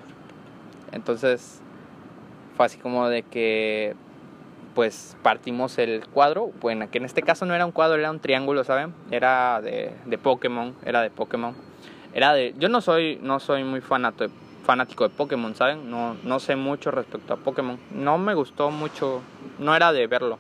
Entonces 0.93 1.63
fue 2.57 2.67
así 2.67 2.79
como 2.79 3.09
de 3.09 3.23
que 3.23 3.95
pues 4.75 5.17
partimos 5.23 5.79
el 5.79 6.07
cuadro, 6.09 6.53
bueno, 6.61 6.91
que 6.91 6.99
en 6.99 7.05
este 7.05 7.23
caso 7.23 7.47
no 7.47 7.55
era 7.55 7.67
un 7.67 7.73
cuadro, 7.73 7.99
era 7.99 8.11
un 8.11 8.21
triángulo, 8.21 8.65
¿saben? 8.65 8.95
Era 9.11 9.61
de, 9.61 9.93
de 10.07 10.19
Pokémon, 10.19 10.75
era 10.85 11.03
de 11.03 11.11
Pokémon. 11.11 11.55
Era 12.13 12.33
de, 12.33 12.55
yo 12.59 12.69
no 12.69 12.81
soy, 12.81 13.19
no 13.23 13.41
soy 13.41 13.65
muy 13.65 13.81
fanato 13.81 14.27
fanático 14.65 15.09
de 15.09 15.15
Pokémon, 15.15 15.55
¿saben? 15.55 15.91
No, 15.91 16.17
no 16.23 16.39
sé 16.39 16.55
mucho 16.55 16.91
respecto 16.91 17.35
a 17.35 17.37
Pokémon. 17.37 17.79
No 17.91 18.19
me 18.19 18.35
gustó 18.35 18.71
mucho, 18.71 19.23
no 19.59 19.75
era 19.75 19.93
de 19.93 20.07
verlo. 20.07 20.39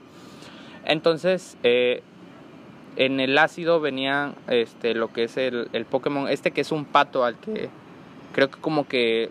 Entonces, 0.84 1.56
eh, 1.62 2.02
en 2.96 3.20
el 3.20 3.36
ácido 3.38 3.80
venía 3.80 4.34
este, 4.48 4.94
lo 4.94 5.12
que 5.12 5.24
es 5.24 5.36
el, 5.36 5.68
el 5.72 5.84
Pokémon, 5.84 6.28
este 6.28 6.50
que 6.50 6.60
es 6.60 6.72
un 6.72 6.84
pato 6.84 7.24
al 7.24 7.36
que 7.36 7.70
creo 8.32 8.50
que 8.50 8.60
como 8.60 8.86
que 8.86 9.30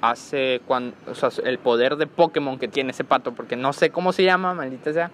hace 0.00 0.60
cuando, 0.66 0.96
o 1.06 1.14
sea, 1.14 1.30
el 1.44 1.58
poder 1.58 1.96
de 1.96 2.06
Pokémon 2.06 2.58
que 2.58 2.68
tiene 2.68 2.90
ese 2.90 3.04
pato, 3.04 3.32
porque 3.32 3.56
no 3.56 3.72
sé 3.72 3.90
cómo 3.90 4.12
se 4.12 4.24
llama, 4.24 4.54
maldita 4.54 4.92
sea, 4.92 5.10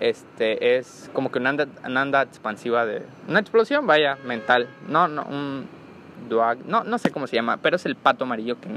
este, 0.00 0.76
es 0.76 1.10
como 1.12 1.30
que 1.30 1.38
una 1.38 1.50
anda, 1.82 2.22
expansiva 2.22 2.86
de, 2.86 3.02
una 3.28 3.40
explosión, 3.40 3.86
vaya, 3.86 4.16
mental, 4.24 4.68
no, 4.88 5.08
no, 5.08 5.24
un 5.24 5.66
duag, 6.28 6.58
no, 6.66 6.84
no 6.84 6.98
sé 6.98 7.10
cómo 7.10 7.26
se 7.26 7.36
llama, 7.36 7.58
pero 7.58 7.76
es 7.76 7.86
el 7.86 7.96
pato 7.96 8.24
amarillo 8.24 8.60
que 8.60 8.68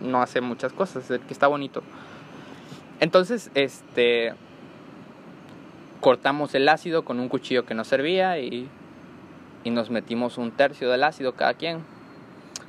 no 0.00 0.22
hace 0.22 0.40
muchas 0.40 0.72
cosas, 0.72 1.10
el 1.10 1.20
que 1.20 1.32
está 1.32 1.46
bonito. 1.46 1.82
Entonces, 3.00 3.50
este, 3.54 4.34
cortamos 6.00 6.54
el 6.54 6.68
ácido 6.68 7.04
con 7.04 7.20
un 7.20 7.28
cuchillo 7.28 7.64
que 7.64 7.74
nos 7.74 7.88
servía 7.88 8.38
y, 8.38 8.68
y 9.64 9.70
nos 9.70 9.90
metimos 9.90 10.36
un 10.36 10.50
tercio 10.50 10.90
del 10.90 11.04
ácido 11.04 11.32
cada 11.32 11.54
quien 11.54 11.82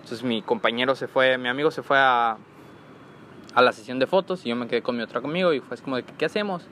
entonces 0.01 0.23
mi 0.23 0.41
compañero 0.41 0.95
se 0.95 1.07
fue, 1.07 1.37
mi 1.37 1.47
amigo 1.47 1.71
se 1.71 1.83
fue 1.83 1.97
a, 1.97 2.37
a 3.53 3.61
la 3.61 3.71
sesión 3.71 3.99
de 3.99 4.07
fotos 4.07 4.45
y 4.45 4.49
yo 4.49 4.55
me 4.55 4.67
quedé 4.67 4.81
con 4.81 4.97
mi 4.97 5.03
otro 5.03 5.19
amigo 5.19 5.53
y 5.53 5.59
fue 5.59 5.75
así 5.75 5.83
como 5.83 5.97
de, 5.97 6.03
¿qué 6.03 6.25
hacemos? 6.25 6.63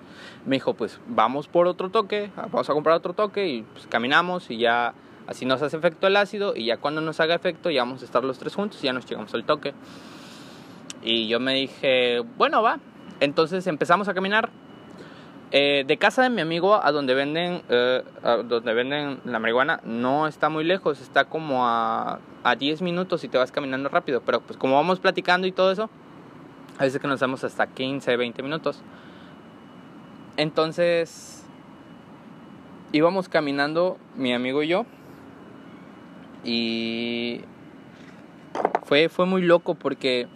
Me 0.46 0.56
dijo, 0.56 0.74
pues 0.74 1.00
vamos 1.08 1.48
por 1.48 1.68
otro 1.68 1.90
toque, 1.90 2.32
vamos 2.36 2.70
a 2.70 2.74
comprar 2.74 2.96
otro 2.96 3.14
toque 3.14 3.48
y 3.48 3.62
pues 3.62 3.88
caminamos 3.88 4.50
y 4.50 4.58
ya 4.58 4.94
así 5.28 5.46
nos 5.46 5.62
hace 5.62 5.78
efecto 5.78 6.08
el 6.08 6.16
ácido 6.18 6.56
y 6.56 6.66
ya 6.66 6.78
cuando 6.78 7.02
nos 7.02 7.20
haga 7.20 7.36
efecto 7.36 7.70
ya 7.70 7.84
vamos 7.84 8.02
a 8.02 8.06
estar 8.06 8.24
los 8.24 8.40
tres 8.40 8.56
juntos 8.56 8.84
y 8.84 8.88
ya 8.88 8.94
nos 8.94 9.06
llegamos 9.06 9.34
al 9.34 9.46
toque. 9.46 9.74
Y 11.02 11.28
yo 11.28 11.40
me 11.40 11.54
dije, 11.54 12.20
bueno, 12.38 12.62
va. 12.62 12.80
Entonces 13.20 13.68
empezamos 13.68 14.08
a 14.08 14.14
caminar 14.14 14.50
eh, 15.52 15.84
de 15.88 15.98
casa 15.98 16.22
de 16.22 16.30
mi 16.30 16.42
amigo 16.42 16.76
a 16.76 16.92
donde 16.92 17.16
venden 17.16 17.64
eh, 17.70 18.04
donde 18.46 18.72
venden 18.76 19.20
la 19.26 19.40
marihuana 19.40 19.82
no 19.84 20.28
está 20.28 20.48
muy 20.48 20.64
lejos, 20.64 21.02
está 21.02 21.26
como 21.26 21.66
a, 21.68 22.20
a 22.44 22.56
10 22.56 22.84
minutos 22.84 23.24
y 23.24 23.30
te 23.30 23.40
vas 23.40 23.52
caminando 23.52 23.90
rápido, 23.90 24.22
pero 24.24 24.42
pues 24.42 24.60
como 24.60 24.76
vamos 24.76 25.00
platicando 25.00 25.48
y 25.48 25.52
todo 25.52 25.72
eso, 25.72 25.90
a 26.78 26.84
veces 26.84 27.02
que 27.02 27.08
nos 27.08 27.20
damos 27.20 27.44
hasta 27.44 27.66
15, 27.66 28.16
20 28.16 28.44
minutos. 28.44 28.84
Entonces 30.38 31.44
íbamos 32.92 33.28
caminando 33.28 33.98
mi 34.16 34.34
amigo 34.34 34.62
y 34.62 34.68
yo 34.68 34.86
y 36.44 37.42
fue 38.84 39.10
fue 39.10 39.26
muy 39.26 39.42
loco 39.42 39.74
porque 39.74 40.28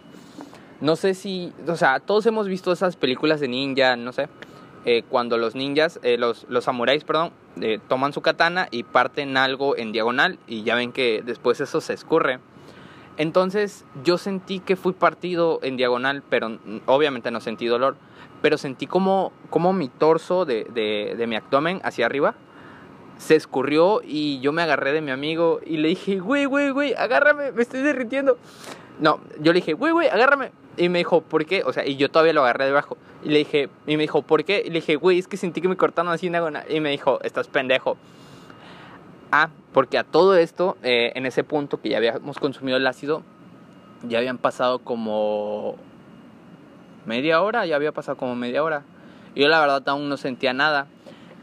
no 0.80 0.96
sé 0.96 1.14
si, 1.14 1.52
o 1.68 1.76
sea, 1.76 2.00
todos 2.00 2.26
hemos 2.26 2.48
visto 2.48 2.72
esas 2.72 2.96
películas 2.96 3.38
de 3.38 3.46
ninja, 3.46 3.94
no 3.94 4.12
sé 4.12 4.28
eh, 4.84 5.02
cuando 5.08 5.38
los 5.38 5.54
ninjas, 5.54 5.98
eh, 6.02 6.18
los, 6.18 6.46
los 6.48 6.64
samuráis, 6.64 7.04
perdón, 7.04 7.32
eh, 7.60 7.78
toman 7.88 8.12
su 8.12 8.20
katana 8.20 8.68
y 8.70 8.82
parten 8.82 9.36
algo 9.36 9.76
en 9.76 9.92
diagonal 9.92 10.38
y 10.46 10.62
ya 10.62 10.74
ven 10.74 10.92
que 10.92 11.22
después 11.24 11.60
eso 11.60 11.80
se 11.80 11.94
escurre. 11.94 12.38
Entonces 13.16 13.84
yo 14.02 14.18
sentí 14.18 14.60
que 14.60 14.76
fui 14.76 14.92
partido 14.92 15.60
en 15.62 15.76
diagonal, 15.76 16.22
pero 16.28 16.58
obviamente 16.86 17.30
no 17.30 17.40
sentí 17.40 17.66
dolor, 17.66 17.96
pero 18.42 18.58
sentí 18.58 18.86
como, 18.86 19.32
como 19.50 19.72
mi 19.72 19.88
torso 19.88 20.44
de, 20.44 20.64
de, 20.64 21.14
de 21.16 21.26
mi 21.26 21.36
abdomen 21.36 21.80
hacia 21.84 22.06
arriba 22.06 22.34
se 23.18 23.36
escurrió 23.36 24.00
y 24.04 24.40
yo 24.40 24.52
me 24.52 24.62
agarré 24.62 24.92
de 24.92 25.00
mi 25.00 25.10
amigo 25.10 25.60
y 25.64 25.76
le 25.76 25.88
dije, 25.88 26.18
güey, 26.18 26.46
güey, 26.46 26.70
güey, 26.70 26.94
agárrame, 26.94 27.52
me 27.52 27.62
estoy 27.62 27.80
derritiendo. 27.80 28.38
No, 28.98 29.20
yo 29.40 29.52
le 29.52 29.60
dije, 29.60 29.72
güey, 29.72 29.92
güey, 29.92 30.08
agárrame. 30.08 30.52
Y 30.76 30.88
me 30.88 30.98
dijo, 30.98 31.20
¿por 31.20 31.46
qué? 31.46 31.62
O 31.64 31.72
sea, 31.72 31.86
y 31.86 31.96
yo 31.96 32.10
todavía 32.10 32.32
lo 32.32 32.42
agarré 32.42 32.66
debajo. 32.66 32.96
Y 33.22 33.28
le 33.28 33.38
dije, 33.38 33.68
y 33.86 33.96
me 33.96 34.02
dijo, 34.02 34.22
¿por 34.22 34.44
qué? 34.44 34.62
Y 34.64 34.68
le 34.68 34.76
dije, 34.76 34.96
güey, 34.96 35.18
es 35.18 35.28
que 35.28 35.36
sentí 35.36 35.60
que 35.60 35.68
me 35.68 35.76
cortaron 35.76 36.12
así 36.12 36.26
en 36.26 36.32
diagonal. 36.32 36.64
Y 36.68 36.80
me 36.80 36.90
dijo, 36.90 37.20
estás 37.22 37.46
pendejo. 37.48 37.96
Ah, 39.30 39.50
porque 39.72 39.98
a 39.98 40.04
todo 40.04 40.36
esto, 40.36 40.76
eh, 40.82 41.12
en 41.14 41.26
ese 41.26 41.44
punto 41.44 41.80
que 41.80 41.88
ya 41.90 41.98
habíamos 41.98 42.38
consumido 42.38 42.76
el 42.76 42.86
ácido, 42.86 43.22
ya 44.02 44.18
habían 44.18 44.38
pasado 44.38 44.80
como 44.80 45.76
media 47.06 47.40
hora, 47.42 47.66
ya 47.66 47.76
había 47.76 47.92
pasado 47.92 48.16
como 48.16 48.34
media 48.36 48.62
hora. 48.62 48.84
Y 49.34 49.42
yo 49.42 49.48
la 49.48 49.60
verdad 49.60 49.82
aún 49.88 50.08
no 50.08 50.16
sentía 50.16 50.52
nada. 50.52 50.86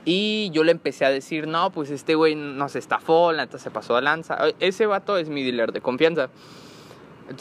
Y 0.03 0.49
yo 0.51 0.63
le 0.63 0.71
empecé 0.71 1.05
a 1.05 1.09
decir, 1.09 1.47
no, 1.47 1.71
pues 1.71 1.91
este 1.91 2.15
güey 2.15 2.35
nos 2.35 2.75
estafó, 2.75 3.31
la 3.31 3.45
neta 3.45 3.59
se 3.59 3.69
pasó 3.69 3.95
de 3.95 4.01
lanza. 4.01 4.37
Ese 4.59 4.85
vato 4.87 5.17
es 5.17 5.29
mi 5.29 5.43
dealer 5.43 5.71
de 5.71 5.81
confianza. 5.81 6.29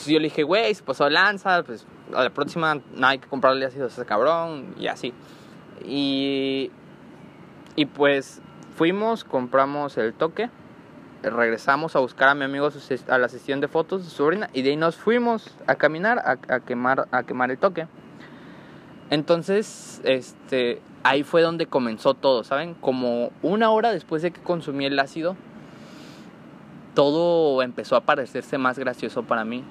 Yo 0.07 0.19
le 0.19 0.25
dije, 0.25 0.43
güey, 0.43 0.75
se 0.75 0.83
pasó 0.83 1.09
lanza, 1.09 1.63
pues 1.63 1.87
a 2.15 2.25
la 2.25 2.31
próxima 2.31 2.81
no 2.95 3.07
hay 3.07 3.19
que 3.19 3.29
comprarle 3.29 3.67
ácido 3.67 3.87
a 3.87 3.89
ese 3.89 4.05
cabrón 4.05 4.75
y 4.79 4.87
así. 4.87 5.13
Y, 5.85 6.71
y 7.77 7.87
pues 7.87 8.41
fuimos, 8.77 9.25
compramos 9.25 9.97
el 9.99 10.13
toque, 10.13 10.51
regresamos 11.23 11.97
a 11.97 11.99
buscar 11.99 12.29
a 12.29 12.35
mi 12.35 12.45
amigo 12.45 12.69
a 13.09 13.19
la 13.19 13.29
sesión 13.29 13.61
de 13.61 13.69
fotos 13.69 14.05
de 14.05 14.11
su 14.11 14.17
sobrina 14.17 14.49
y 14.53 14.63
de 14.63 14.71
ahí 14.71 14.77
nos 14.77 14.97
fuimos 14.97 15.55
a 15.67 15.75
caminar 15.75 16.23
a, 16.25 16.61
quemar, 16.61 17.09
a 17.11 17.23
quemar 17.25 17.51
el 17.51 17.59
toque. 17.59 17.87
Entonces, 19.11 20.01
este, 20.05 20.81
ahí 21.03 21.25
fue 21.25 21.43
donde 21.43 21.67
comenzó 21.67 22.15
todo, 22.15 22.45
¿saben? 22.45 22.75
Como 22.75 23.33
una 23.43 23.71
hora 23.71 23.93
después 23.93 24.23
de 24.23 24.31
que 24.31 24.41
consumí 24.41 24.87
el 24.87 24.99
ácido, 24.99 25.37
todo 26.95 27.63
empezó 27.63 27.97
a 27.97 28.03
parecerse 28.03 28.59
más 28.59 28.79
gracioso 28.79 29.23
para 29.23 29.45
mí. 29.45 29.65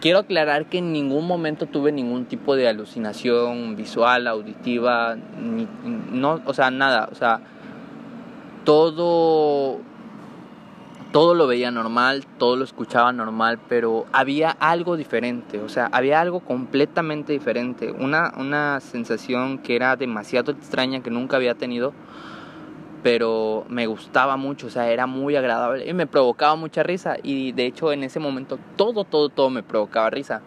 quiero 0.00 0.18
aclarar 0.18 0.66
que 0.66 0.78
en 0.78 0.92
ningún 0.92 1.26
momento 1.26 1.66
tuve 1.66 1.90
ningún 1.90 2.26
tipo 2.26 2.56
de 2.56 2.68
alucinación 2.68 3.76
visual, 3.76 4.26
auditiva, 4.26 5.16
no, 6.12 6.42
o 6.44 6.52
sea, 6.52 6.70
nada, 6.70 7.08
o 7.10 7.14
sea, 7.14 7.40
todo 8.64 9.80
todo 11.14 11.34
lo 11.34 11.46
veía 11.46 11.70
normal, 11.70 12.26
todo 12.38 12.56
lo 12.56 12.64
escuchaba 12.64 13.12
normal, 13.12 13.60
pero 13.68 14.04
había 14.10 14.50
algo 14.50 14.96
diferente, 14.96 15.60
o 15.60 15.68
sea, 15.68 15.88
había 15.92 16.20
algo 16.20 16.40
completamente 16.40 17.32
diferente, 17.32 17.92
una, 17.92 18.32
una 18.36 18.80
sensación 18.80 19.58
que 19.58 19.76
era 19.76 19.94
demasiado 19.94 20.50
extraña 20.50 21.04
que 21.04 21.10
nunca 21.10 21.36
había 21.36 21.54
tenido, 21.54 21.92
pero 23.04 23.66
me 23.68 23.86
gustaba 23.86 24.38
mucho, 24.38 24.68
o 24.68 24.70
sea, 24.70 24.90
era 24.90 25.06
muy 25.06 25.36
agradable 25.36 25.86
y 25.86 25.92
me 25.92 26.06
provocaba 26.06 26.56
mucha 26.56 26.82
risa 26.82 27.18
y 27.22 27.52
de 27.52 27.66
hecho 27.66 27.92
en 27.92 28.02
ese 28.02 28.18
momento 28.18 28.58
todo, 28.76 29.04
todo, 29.04 29.28
todo 29.28 29.50
me 29.50 29.62
provocaba 29.62 30.08
risa. 30.08 30.40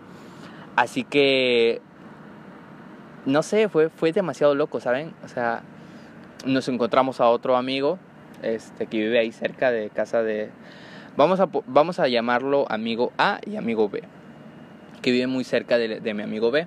Así 0.76 1.04
que, 1.04 1.82
no 3.28 3.44
sé, 3.44 3.70
fue, 3.70 3.90
fue 3.90 4.12
demasiado 4.12 4.56
loco, 4.56 4.80
¿saben? 4.80 5.14
O 5.24 5.28
sea, 5.28 5.62
nos 6.48 6.68
encontramos 6.68 7.22
a 7.22 7.30
otro 7.30 7.58
amigo 7.58 8.00
este, 8.42 8.88
que 8.88 8.98
vive 8.98 9.20
ahí 9.20 9.32
cerca 9.32 9.70
de 9.70 9.92
casa 9.92 10.24
de... 10.24 10.50
Vamos 11.16 11.40
a, 11.40 11.48
vamos 11.68 12.00
a 12.00 12.08
llamarlo 12.08 12.66
amigo 12.72 13.12
A 13.20 13.40
y 13.46 13.58
amigo 13.58 13.88
B, 13.88 14.02
que 15.04 15.12
vive 15.12 15.28
muy 15.28 15.44
cerca 15.44 15.78
de, 15.78 16.14
mi 16.16 16.24
amigo 16.24 16.50
B, 16.50 16.66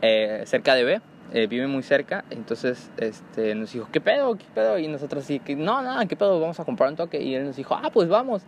eh, 0.00 0.44
cerca 0.46 0.74
de 0.74 0.84
B 0.84 1.00
eh, 1.34 1.48
vive 1.48 1.66
muy 1.66 1.82
cerca, 1.82 2.24
entonces 2.30 2.92
este, 2.96 3.56
nos 3.56 3.72
dijo, 3.72 3.88
¿qué 3.90 4.00
pedo? 4.00 4.36
¿Qué 4.36 4.44
pedo? 4.54 4.78
Y 4.78 4.86
nosotros 4.86 5.24
sí, 5.24 5.42
no, 5.56 5.82
nada, 5.82 6.06
¿qué 6.06 6.14
pedo? 6.14 6.38
Vamos 6.38 6.60
a 6.60 6.64
comprar 6.64 6.90
un 6.90 6.96
toque. 6.96 7.20
Y 7.20 7.34
él 7.34 7.44
nos 7.44 7.56
dijo, 7.56 7.74
ah, 7.74 7.90
pues 7.92 8.08
vamos. 8.08 8.42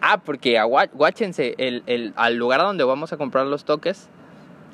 Ah, 0.00 0.20
porque 0.24 0.56
aguáchense, 0.56 1.56
el, 1.58 1.82
el, 1.86 2.12
al 2.14 2.36
lugar 2.36 2.60
donde 2.60 2.84
vamos 2.84 3.12
a 3.12 3.16
comprar 3.16 3.44
los 3.46 3.64
toques, 3.64 4.08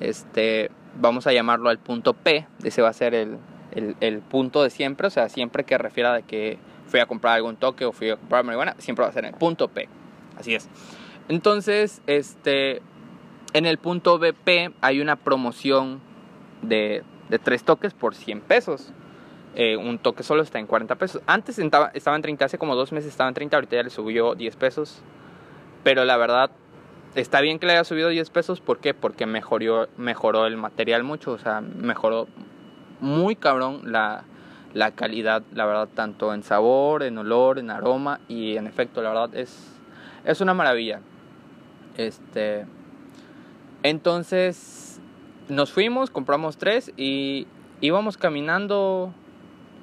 este, 0.01 0.71
vamos 1.01 1.27
a 1.27 1.33
llamarlo 1.33 1.71
al 1.71 1.79
punto 1.79 2.13
P, 2.13 2.47
ese 2.63 2.83
va 2.83 2.91
a 2.91 2.93
ser 2.93 3.15
el, 3.15 3.39
el, 3.73 4.19
punto 4.19 4.63
de 4.63 4.69
siempre, 4.69 5.07
o 5.07 5.11
sea, 5.11 5.31
siempre 5.31 5.65
que 5.65 5.79
refiera 5.79 6.13
de 6.13 6.23
que 6.23 6.59
fui 6.87 7.01
a 7.01 7.07
comprar 7.07 7.37
algún 7.37 7.57
toque 7.57 7.87
o 7.87 7.93
fui 7.93 8.11
a 8.11 8.17
comprar 8.17 8.45
marihuana, 8.45 8.75
siempre 8.77 9.05
va 9.05 9.09
a 9.09 9.13
ser 9.15 9.25
el 9.25 9.33
punto 9.33 9.69
P. 9.69 9.89
Así 10.37 10.55
es. 10.55 10.69
Entonces, 11.31 12.03
este, 12.07 12.83
en 13.55 13.65
el 13.65 13.79
punto 13.79 14.19
BP 14.19 14.75
hay 14.83 15.01
una 15.01 15.17
promoción 15.17 16.03
de 16.61 17.05
de 17.29 17.39
tres 17.39 17.65
toques 17.65 17.95
por 17.95 18.15
100 18.15 18.41
pesos. 18.41 18.93
Eh, 19.57 19.77
un 19.77 19.99
toque 19.99 20.23
solo 20.23 20.43
está 20.43 20.59
en 20.59 20.67
40 20.67 20.97
pesos. 20.97 21.23
Antes 21.27 21.59
estaba, 21.59 21.93
en 21.95 22.23
30, 22.23 22.45
hace 22.45 22.59
como 22.59 22.75
dos 22.75 22.93
meses 22.93 23.11
estaba 23.11 23.29
en 23.29 23.35
30, 23.35 23.57
ahorita 23.57 23.77
ya 23.77 23.83
le 23.83 23.91
subió 23.91 24.35
10 24.35 24.57
pesos. 24.57 25.01
Pero 25.85 26.05
la 26.05 26.17
verdad, 26.17 26.51
está 27.15 27.41
bien 27.41 27.59
que 27.59 27.67
le 27.67 27.75
haya 27.75 27.85
subido 27.85 28.09
10 28.09 28.31
pesos. 28.31 28.61
¿Por 28.61 28.79
qué? 28.79 28.95
Porque 28.95 29.27
mejoró, 29.27 29.89
mejoró 29.97 30.47
el 30.47 30.57
material 30.57 31.05
mucho. 31.05 31.33
O 31.33 31.39
sea, 31.39 31.61
mejoró 31.61 32.27
muy 33.01 33.37
cabrón 33.37 33.93
la, 33.93 34.25
la 34.73 34.91
calidad, 34.91 35.43
la 35.53 35.67
verdad, 35.67 35.89
tanto 35.95 36.35
en 36.35 36.43
sabor, 36.43 37.05
en 37.05 37.17
olor, 37.19 37.59
en 37.59 37.71
aroma 37.71 38.21
y 38.29 38.57
en 38.57 38.67
efecto, 38.67 39.03
la 39.03 39.11
verdad, 39.11 39.35
es, 39.35 39.79
es 40.25 40.41
una 40.41 40.55
maravilla. 40.55 41.01
Este. 41.97 42.67
Entonces 43.85 44.84
nos 45.49 45.73
fuimos, 45.73 46.11
compramos 46.11 46.57
tres 46.57 46.93
y 46.97 47.47
íbamos 47.81 48.17
caminando, 48.17 49.13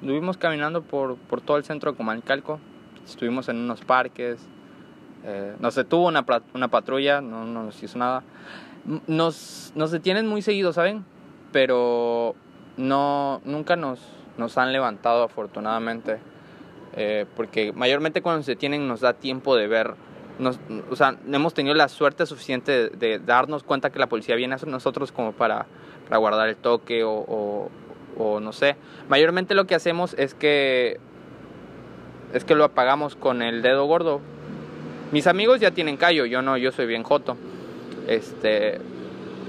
estuvimos 0.00 0.36
caminando 0.36 0.82
por, 0.82 1.16
por 1.16 1.40
todo 1.40 1.56
el 1.56 1.64
centro 1.64 1.92
de 1.92 1.96
Comancalco, 1.96 2.58
estuvimos 3.04 3.48
en 3.48 3.56
unos 3.56 3.80
parques, 3.82 4.40
eh, 5.24 5.54
nos 5.60 5.74
detuvo 5.74 6.08
una, 6.08 6.24
una 6.54 6.68
patrulla, 6.68 7.20
no, 7.20 7.44
no, 7.44 7.64
nos 7.64 7.82
hizo 7.82 7.98
nada. 7.98 8.22
Nos, 9.06 9.72
nos 9.76 9.92
detienen 9.92 10.26
muy 10.26 10.42
seguido, 10.42 10.72
¿saben? 10.72 11.04
Pero 11.52 12.34
no, 12.76 13.40
nunca 13.44 13.76
nos, 13.76 14.00
nos 14.36 14.58
han 14.58 14.72
levantado 14.72 15.22
afortunadamente, 15.22 16.18
eh, 16.96 17.26
porque 17.36 17.72
mayormente 17.72 18.22
cuando 18.22 18.38
nos 18.38 18.46
detienen 18.46 18.88
nos 18.88 19.00
da 19.00 19.12
tiempo 19.12 19.54
de 19.54 19.68
ver 19.68 19.94
nos, 20.38 20.58
o 20.90 20.96
sea, 20.96 21.16
hemos 21.30 21.54
tenido 21.54 21.74
la 21.74 21.88
suerte 21.88 22.26
suficiente 22.26 22.88
de, 22.88 23.18
darnos 23.18 23.62
cuenta 23.62 23.90
que 23.90 23.98
la 23.98 24.08
policía 24.08 24.34
viene 24.36 24.54
a 24.54 24.66
nosotros 24.66 25.12
como 25.12 25.32
para, 25.32 25.66
para 26.04 26.18
guardar 26.18 26.48
el 26.48 26.56
toque 26.56 27.04
o, 27.04 27.70
o, 28.16 28.40
no 28.40 28.52
sé. 28.52 28.76
Mayormente 29.08 29.54
lo 29.54 29.66
que 29.66 29.74
hacemos 29.74 30.14
es 30.18 30.34
que 30.34 30.98
es 32.32 32.44
que 32.44 32.54
lo 32.54 32.64
apagamos 32.64 33.14
con 33.14 33.42
el 33.42 33.62
dedo 33.62 33.84
gordo. 33.84 34.20
Mis 35.12 35.26
amigos 35.26 35.60
ya 35.60 35.72
tienen 35.72 35.98
callo, 35.98 36.24
yo 36.24 36.40
no, 36.40 36.56
yo 36.56 36.72
soy 36.72 36.86
bien 36.86 37.02
joto. 37.02 37.36
Este, 38.08 38.80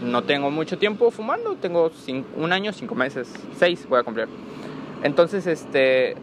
no 0.02 0.24
tengo 0.24 0.52
mucho 0.52 0.78
tiempo 0.78 1.10
fumando, 1.12 1.56
tengo 1.56 1.92
un 2.36 2.52
año, 2.52 2.74
cinco 2.74 2.94
meses, 2.96 3.34
seis 3.58 3.88
voy 3.88 4.00
a 4.00 4.04
cumplir. 4.04 4.28
Entonces, 5.04 5.48
este, 5.48 6.16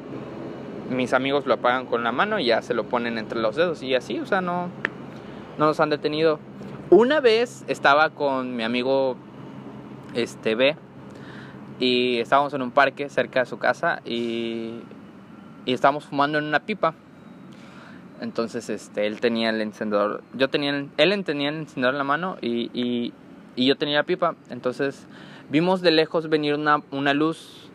mis 0.91 1.15
amigos 1.15 1.47
lo 1.47 1.55
apagan 1.55 1.87
con 1.87 2.05
la 2.05 2.13
mano 2.13 2.39
y 2.39 2.47
ya 2.47 2.63
se 2.63 2.75
lo 2.75 2.85
ponen 2.85 3.17
entre 3.17 3.41
los 3.41 3.57
dedos 3.57 3.83
y 3.83 3.95
así, 3.95 4.19
o 4.19 4.27
sea, 4.27 4.41
no, 4.41 4.69
no 5.59 5.67
nos 5.67 5.81
han 5.81 5.91
detenido. 5.91 6.39
Una 6.91 7.21
vez 7.21 7.65
estaba 7.69 8.11
con 8.11 8.57
mi 8.57 8.65
amigo 8.65 9.17
este 10.15 10.57
B 10.57 10.77
y 11.79 12.19
estábamos 12.19 12.53
en 12.55 12.63
un 12.63 12.73
parque 12.73 13.09
cerca 13.09 13.41
de 13.41 13.47
su 13.47 13.59
casa 13.59 14.03
y, 14.05 14.81
y 15.65 15.73
estábamos 15.73 16.05
fumando 16.07 16.39
en 16.39 16.45
una 16.45 16.61
pipa. 16.61 16.95
Entonces 18.21 18.69
este, 18.69 19.07
él 19.07 19.21
tenía 19.21 19.51
el 19.51 19.61
encendedor, 19.61 20.23
yo 20.35 20.49
tenía, 20.49 20.87
él 20.97 21.25
tenía 21.25 21.49
el 21.49 21.57
encendedor 21.57 21.95
en 21.95 21.99
la 21.99 22.05
mano 22.05 22.37
y, 22.43 22.71
y, 22.75 23.15
y 23.55 23.67
yo 23.67 23.77
tenía 23.77 23.99
la 23.99 24.05
pipa. 24.05 24.35
Entonces 24.51 25.07
vimos 25.49 25.81
de 25.81 25.93
lejos 25.93 26.29
venir 26.29 26.55
una, 26.55 26.83
una 26.91 27.15
luz 27.15 27.70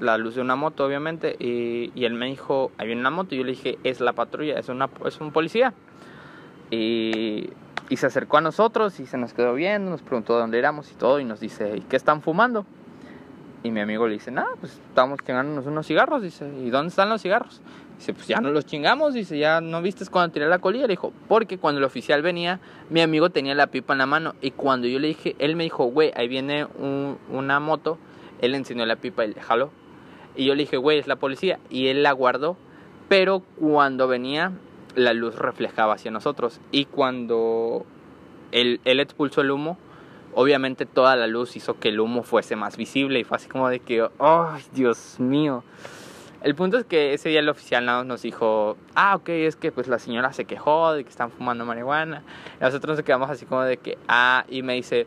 la 0.00 0.18
luz 0.18 0.34
de 0.34 0.40
una 0.40 0.56
moto, 0.56 0.84
obviamente, 0.84 1.36
y, 1.38 1.92
y 1.94 2.04
él 2.04 2.14
me 2.14 2.26
dijo, 2.26 2.70
hay 2.78 2.92
una 2.92 3.10
moto, 3.10 3.34
y 3.34 3.38
yo 3.38 3.44
le 3.44 3.52
dije, 3.52 3.78
es 3.84 4.00
la 4.00 4.12
patrulla, 4.12 4.58
es, 4.58 4.68
una, 4.68 4.88
es 5.04 5.20
un 5.20 5.32
policía. 5.32 5.74
Y, 6.70 7.50
y 7.88 7.96
se 7.96 8.06
acercó 8.06 8.38
a 8.38 8.40
nosotros 8.40 9.00
y 9.00 9.06
se 9.06 9.18
nos 9.18 9.34
quedó 9.34 9.54
viendo, 9.54 9.90
nos 9.90 10.02
preguntó 10.02 10.38
dónde 10.38 10.58
éramos 10.58 10.90
y 10.92 10.94
todo, 10.94 11.20
y 11.20 11.24
nos 11.24 11.40
dice, 11.40 11.76
¿y 11.76 11.80
qué 11.80 11.96
están 11.96 12.22
fumando? 12.22 12.64
Y 13.62 13.70
mi 13.70 13.80
amigo 13.80 14.06
le 14.06 14.14
dice, 14.14 14.30
nada, 14.30 14.48
pues 14.58 14.74
estamos 14.74 15.18
chingándonos 15.26 15.66
unos 15.66 15.86
cigarros, 15.86 16.22
dice, 16.22 16.50
¿y 16.64 16.70
dónde 16.70 16.88
están 16.88 17.08
los 17.08 17.20
cigarros? 17.20 17.60
Dice, 17.98 18.14
pues 18.14 18.26
ya 18.26 18.40
no 18.40 18.50
los 18.50 18.64
chingamos, 18.64 19.12
dice, 19.12 19.36
ya 19.36 19.60
no 19.60 19.82
viste 19.82 20.06
cuando 20.06 20.32
tiré 20.32 20.48
la 20.48 20.58
colilla. 20.58 20.86
Le 20.86 20.92
dijo, 20.92 21.12
porque 21.28 21.58
cuando 21.58 21.80
el 21.80 21.84
oficial 21.84 22.22
venía, 22.22 22.58
mi 22.88 23.02
amigo 23.02 23.28
tenía 23.28 23.54
la 23.54 23.66
pipa 23.66 23.92
en 23.92 23.98
la 23.98 24.06
mano. 24.06 24.34
Y 24.40 24.52
cuando 24.52 24.88
yo 24.88 24.98
le 24.98 25.08
dije, 25.08 25.36
él 25.38 25.54
me 25.54 25.64
dijo, 25.64 25.84
güey, 25.84 26.10
ahí 26.16 26.26
viene 26.26 26.64
un, 26.64 27.18
una 27.30 27.60
moto 27.60 27.98
él 28.40 28.54
enseñó 28.54 28.84
la 28.86 28.96
pipa 28.96 29.24
y 29.24 29.34
le 29.34 29.40
jaló. 29.40 29.70
Y 30.36 30.46
yo 30.46 30.54
le 30.54 30.62
dije, 30.62 30.76
güey, 30.76 30.98
es 30.98 31.06
la 31.06 31.16
policía. 31.16 31.58
Y 31.68 31.88
él 31.88 32.02
la 32.02 32.12
guardó. 32.12 32.56
Pero 33.08 33.40
cuando 33.58 34.06
venía, 34.08 34.52
la 34.94 35.12
luz 35.12 35.36
reflejaba 35.36 35.94
hacia 35.94 36.10
nosotros. 36.10 36.60
Y 36.70 36.84
cuando 36.86 37.84
él, 38.52 38.80
expulsó 38.84 39.40
el 39.40 39.50
humo, 39.50 39.78
obviamente 40.34 40.86
toda 40.86 41.16
la 41.16 41.26
luz 41.26 41.56
hizo 41.56 41.78
que 41.78 41.88
el 41.88 42.00
humo 42.00 42.22
fuese 42.22 42.56
más 42.56 42.76
visible. 42.76 43.20
Y 43.20 43.24
fue 43.24 43.36
así 43.36 43.48
como 43.48 43.68
de 43.68 43.80
que, 43.80 44.08
¡ay, 44.18 44.62
Dios 44.72 45.18
mío! 45.18 45.64
El 46.42 46.54
punto 46.54 46.78
es 46.78 46.86
que 46.86 47.12
ese 47.12 47.28
día 47.28 47.40
el 47.40 47.48
oficial 47.50 47.84
nos 48.06 48.22
dijo, 48.22 48.78
ah, 48.94 49.16
ok, 49.16 49.28
es 49.28 49.56
que 49.56 49.72
pues 49.72 49.88
la 49.88 49.98
señora 49.98 50.32
se 50.32 50.46
quejó 50.46 50.94
de 50.94 51.04
que 51.04 51.10
están 51.10 51.30
fumando 51.30 51.66
marihuana. 51.66 52.22
Y 52.58 52.64
nosotros 52.64 52.96
nos 52.96 53.04
quedamos 53.04 53.28
así 53.28 53.44
como 53.44 53.62
de 53.62 53.76
que, 53.76 53.98
ah, 54.08 54.46
y 54.48 54.62
me 54.62 54.72
dice, 54.72 55.06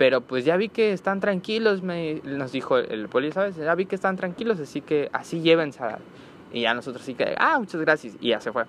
pero 0.00 0.22
pues 0.22 0.46
ya 0.46 0.56
vi 0.56 0.70
que 0.70 0.94
están 0.94 1.20
tranquilos, 1.20 1.82
me, 1.82 2.22
nos 2.24 2.52
dijo 2.52 2.78
el, 2.78 3.06
policía, 3.10 3.34
¿sabes? 3.34 3.56
Ya 3.56 3.74
vi 3.74 3.84
que 3.84 3.94
están 3.94 4.16
tranquilos, 4.16 4.58
así 4.58 4.80
que 4.80 5.10
así 5.12 5.42
llévense. 5.42 5.82
Y 6.54 6.62
ya 6.62 6.72
nosotros 6.72 7.04
sí 7.04 7.12
que, 7.12 7.34
ah, 7.36 7.58
muchas 7.58 7.82
gracias. 7.82 8.16
Y 8.18 8.30
ya 8.30 8.40
se 8.40 8.50
fue. 8.50 8.64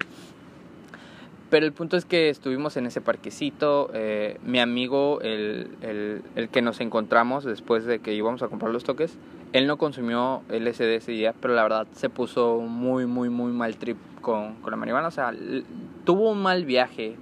Pero 1.50 1.66
el 1.66 1.72
punto 1.72 1.96
es 1.96 2.04
que 2.04 2.28
estuvimos 2.28 2.76
en 2.76 2.86
ese 2.86 3.00
parquecito. 3.00 3.92
Eh, 3.94 4.40
mi 4.44 4.60
amigo, 4.60 5.22
el, 5.22 5.70
el, 5.80 6.22
el, 6.36 6.50
que 6.50 6.62
nos 6.62 6.82
encontramos 6.82 7.46
después 7.46 7.86
de 7.86 8.00
que 8.00 8.14
íbamos 8.14 8.44
a 8.44 8.50
comprar 8.50 8.74
los 8.74 8.84
toques, 8.84 9.18
él 9.54 9.68
no 9.68 9.78
consumió 9.78 10.42
LSD 10.50 10.96
ese 10.96 11.14
día, 11.14 11.34
pero 11.40 11.54
la 11.54 11.64
verdad 11.64 11.88
se 11.94 12.10
puso 12.10 12.58
muy, 12.58 13.06
muy, 13.06 13.30
muy 13.30 13.54
mal 13.54 13.78
trip 13.78 13.96
con, 14.20 14.56
con 14.56 14.72
la 14.72 14.76
marihuana. 14.76 15.08
O 15.08 15.12
sea, 15.12 15.34
tuvo 16.04 16.32
un 16.32 16.42
mal 16.42 16.66
viaje 16.66 17.16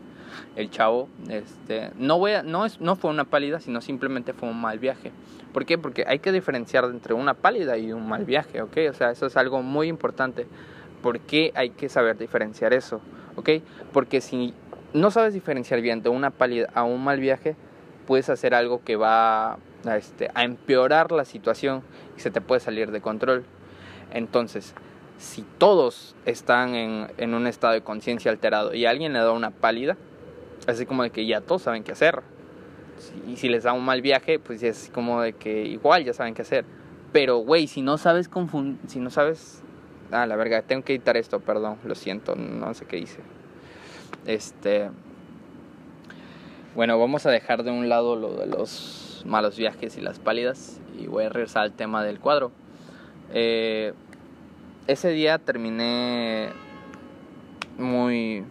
el 0.56 0.70
chavo, 0.70 1.10
este, 1.30 1.92
no, 1.98 2.18
voy 2.18 2.34
no, 2.44 2.66
es, 2.66 2.80
no 2.82 2.96
fue 2.96 3.10
una 3.10 3.26
pálida, 3.26 3.60
sino 3.60 3.82
simplemente 3.82 4.34
fue 4.34 4.50
un 4.50 4.60
mal 4.60 4.80
viaje. 4.80 5.12
¿Por 5.54 5.66
qué? 5.66 5.78
Porque 5.78 6.06
hay 6.08 6.20
que 6.20 6.32
diferenciar 6.32 6.86
entre 6.86 7.14
una 7.14 7.34
pálida 7.34 7.78
y 7.78 7.92
un 7.92 8.08
mal 8.08 8.26
viaje, 8.26 8.62
¿ok? 8.62 8.78
O 8.90 8.94
sea, 8.94 9.12
eso 9.12 9.26
es 9.26 9.38
algo 9.38 9.62
muy 9.64 9.88
importante. 9.88 10.46
¿Por 11.02 11.20
qué 11.22 11.52
hay 11.56 11.72
que 11.72 11.90
saber 11.90 12.18
diferenciar 12.18 12.74
eso? 12.74 13.02
¿Ok? 13.36 13.50
Porque 13.94 14.22
si 14.22 14.54
no 14.94 15.12
sabes 15.12 15.34
diferenciar 15.34 15.82
bien 15.82 16.04
de 16.04 16.10
una 16.10 16.30
pálida 16.30 16.70
a 16.74 16.84
un 16.84 17.04
mal 17.04 17.20
viaje, 17.20 17.56
puedes 18.06 18.30
hacer 18.30 18.54
algo 18.54 18.84
que 18.84 18.96
va 18.96 19.54
a, 19.54 19.98
este, 19.98 20.30
a 20.34 20.44
empeorar 20.44 21.12
la 21.12 21.26
situación 21.26 21.84
y 22.18 22.22
se 22.22 22.32
te 22.32 22.42
puede 22.42 22.60
salir 22.60 22.92
de 22.92 23.02
control. 23.02 23.44
Entonces, 24.12 24.74
si 25.18 25.44
todos 25.58 26.16
están 26.26 26.76
en, 26.76 27.08
en 27.18 27.34
un 27.34 27.48
estado 27.48 27.74
de 27.74 27.82
conciencia 27.82 28.32
alterado 28.32 28.74
y 28.74 28.86
alguien 28.86 29.14
le 29.14 29.20
da 29.20 29.32
una 29.32 29.52
pálida, 29.52 29.98
Así 30.70 30.86
como 30.86 31.04
de 31.04 31.10
que 31.10 31.26
ya 31.26 31.42
todos 31.42 31.64
saben 31.64 31.84
qué 31.84 31.92
hacer. 31.92 32.22
y 33.28 33.38
si 33.38 33.50
les 33.50 33.64
da 33.64 33.74
un 33.74 33.84
mal 33.84 34.02
viaje, 34.02 34.40
pues 34.40 34.62
es 34.62 34.92
como 34.94 35.22
de 35.22 35.34
que 35.34 35.64
igual 35.66 36.04
ya 36.04 36.14
saben 36.14 36.34
qué 36.34 36.44
hacer. 36.44 36.66
Pero, 37.12 37.38
güey, 37.38 37.68
si 37.68 37.82
no 37.82 37.98
sabes 37.98 38.30
si 38.88 39.00
no 39.00 39.10
sabes... 39.10 39.64
Ah, 40.12 40.26
la 40.26 40.36
verga, 40.36 40.64
tengo 40.64 40.84
que 40.84 40.94
editar 40.94 41.18
esto, 41.18 41.40
perdón, 41.40 41.78
lo 41.84 41.96
siento, 41.96 42.36
no 42.36 42.74
sé 42.74 42.86
qué 42.86 42.98
hice. 42.98 43.20
Este... 44.26 44.90
Bueno, 46.76 47.00
vamos 47.00 47.26
a 47.26 47.32
dejar 47.32 47.64
de 47.64 47.72
un 47.72 47.90
lado 47.90 48.16
lo 48.16 48.36
de 48.36 48.46
los 48.46 49.24
malos 49.26 49.58
viajes 49.58 49.98
y 49.98 50.02
las 50.02 50.20
pálidas 50.20 50.80
y 51.00 51.08
voy 51.08 51.26
a 51.26 51.30
regresar 51.30 51.64
al 51.64 51.74
tema 51.74 52.04
del 52.04 52.20
cuadro. 52.20 52.52
Eh, 53.34 53.94
ese 54.88 55.10
día 55.10 55.40
terminé 55.40 56.50
muy 57.78 58.44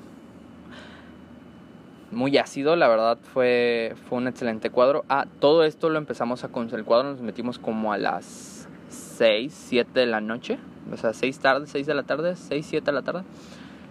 muy 2.10 2.36
ácido, 2.38 2.76
la 2.76 2.88
verdad 2.88 3.18
fue, 3.20 3.94
fue 4.08 4.18
un 4.18 4.28
excelente 4.28 4.70
cuadro. 4.70 5.04
Ah, 5.08 5.26
todo 5.40 5.64
esto 5.64 5.88
lo 5.90 5.98
empezamos 5.98 6.44
a 6.44 6.48
con 6.48 6.68
el 6.72 6.84
cuadro, 6.84 7.10
nos 7.10 7.20
metimos 7.20 7.58
como 7.58 7.92
a 7.92 7.98
las 7.98 8.68
6, 8.88 9.52
7 9.52 10.00
de 10.00 10.06
la 10.06 10.20
noche, 10.20 10.58
o 10.92 10.96
sea, 10.96 11.12
6 11.12 11.38
tarde, 11.38 11.66
6 11.66 11.86
de 11.86 11.94
la 11.94 12.04
tarde, 12.04 12.36
6, 12.36 12.66
7 12.66 12.86
de 12.86 12.92
la 12.92 13.02
tarde. 13.02 13.22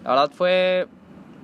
La 0.04 0.10
verdad 0.10 0.30
fue 0.32 0.88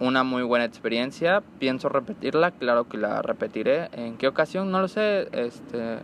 una 0.00 0.24
muy 0.24 0.42
buena 0.42 0.64
experiencia, 0.64 1.42
pienso 1.58 1.88
repetirla, 1.88 2.50
claro 2.50 2.88
que 2.88 2.98
la 2.98 3.22
repetiré. 3.22 3.88
¿En 3.92 4.16
qué 4.16 4.26
ocasión? 4.26 4.70
No 4.70 4.80
lo 4.80 4.88
sé, 4.88 5.28
este 5.32 5.98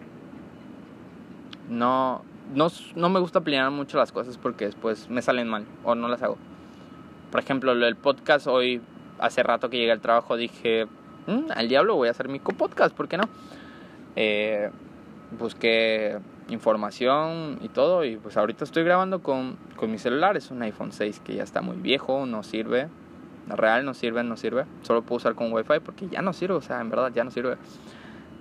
no 1.68 2.22
no, 2.54 2.68
no 2.96 3.08
me 3.08 3.20
gusta 3.20 3.40
planear 3.40 3.70
mucho 3.70 3.98
las 3.98 4.12
cosas 4.12 4.38
porque 4.38 4.66
después 4.66 5.08
me 5.08 5.22
salen 5.22 5.48
mal 5.48 5.66
o 5.84 5.94
no 5.94 6.08
las 6.08 6.22
hago. 6.22 6.36
Por 7.30 7.40
ejemplo, 7.40 7.72
el 7.72 7.96
podcast 7.96 8.46
hoy 8.46 8.80
hace 9.20 9.42
rato 9.42 9.70
que 9.70 9.78
llegué 9.78 9.92
al 9.92 10.00
trabajo 10.00 10.36
dije, 10.36 10.86
mm, 11.26 11.52
al 11.54 11.68
diablo 11.68 11.96
voy 11.96 12.08
a 12.08 12.10
hacer 12.10 12.28
mi 12.28 12.38
podcast, 12.38 12.94
¿por 12.94 13.08
qué 13.08 13.16
no? 13.16 13.24
Eh, 14.16 14.70
busqué 15.38 16.18
información 16.48 17.58
y 17.62 17.68
todo 17.68 18.04
y 18.04 18.16
pues 18.16 18.36
ahorita 18.36 18.64
estoy 18.64 18.82
grabando 18.82 19.22
con, 19.22 19.56
con 19.76 19.90
mi 19.90 19.98
celular, 19.98 20.36
es 20.36 20.50
un 20.50 20.62
iPhone 20.62 20.92
6 20.92 21.20
que 21.24 21.34
ya 21.34 21.42
está 21.42 21.62
muy 21.62 21.76
viejo, 21.76 22.26
no 22.26 22.42
sirve, 22.42 22.88
real 23.48 23.84
no 23.84 23.94
sirve, 23.94 24.24
no 24.24 24.36
sirve, 24.36 24.64
solo 24.82 25.02
puedo 25.02 25.18
usar 25.18 25.34
con 25.34 25.52
Wi-Fi 25.52 25.80
porque 25.84 26.08
ya 26.08 26.22
no 26.22 26.32
sirve, 26.32 26.54
o 26.54 26.60
sea, 26.60 26.80
en 26.80 26.90
verdad 26.90 27.12
ya 27.14 27.24
no 27.24 27.30
sirve. 27.30 27.56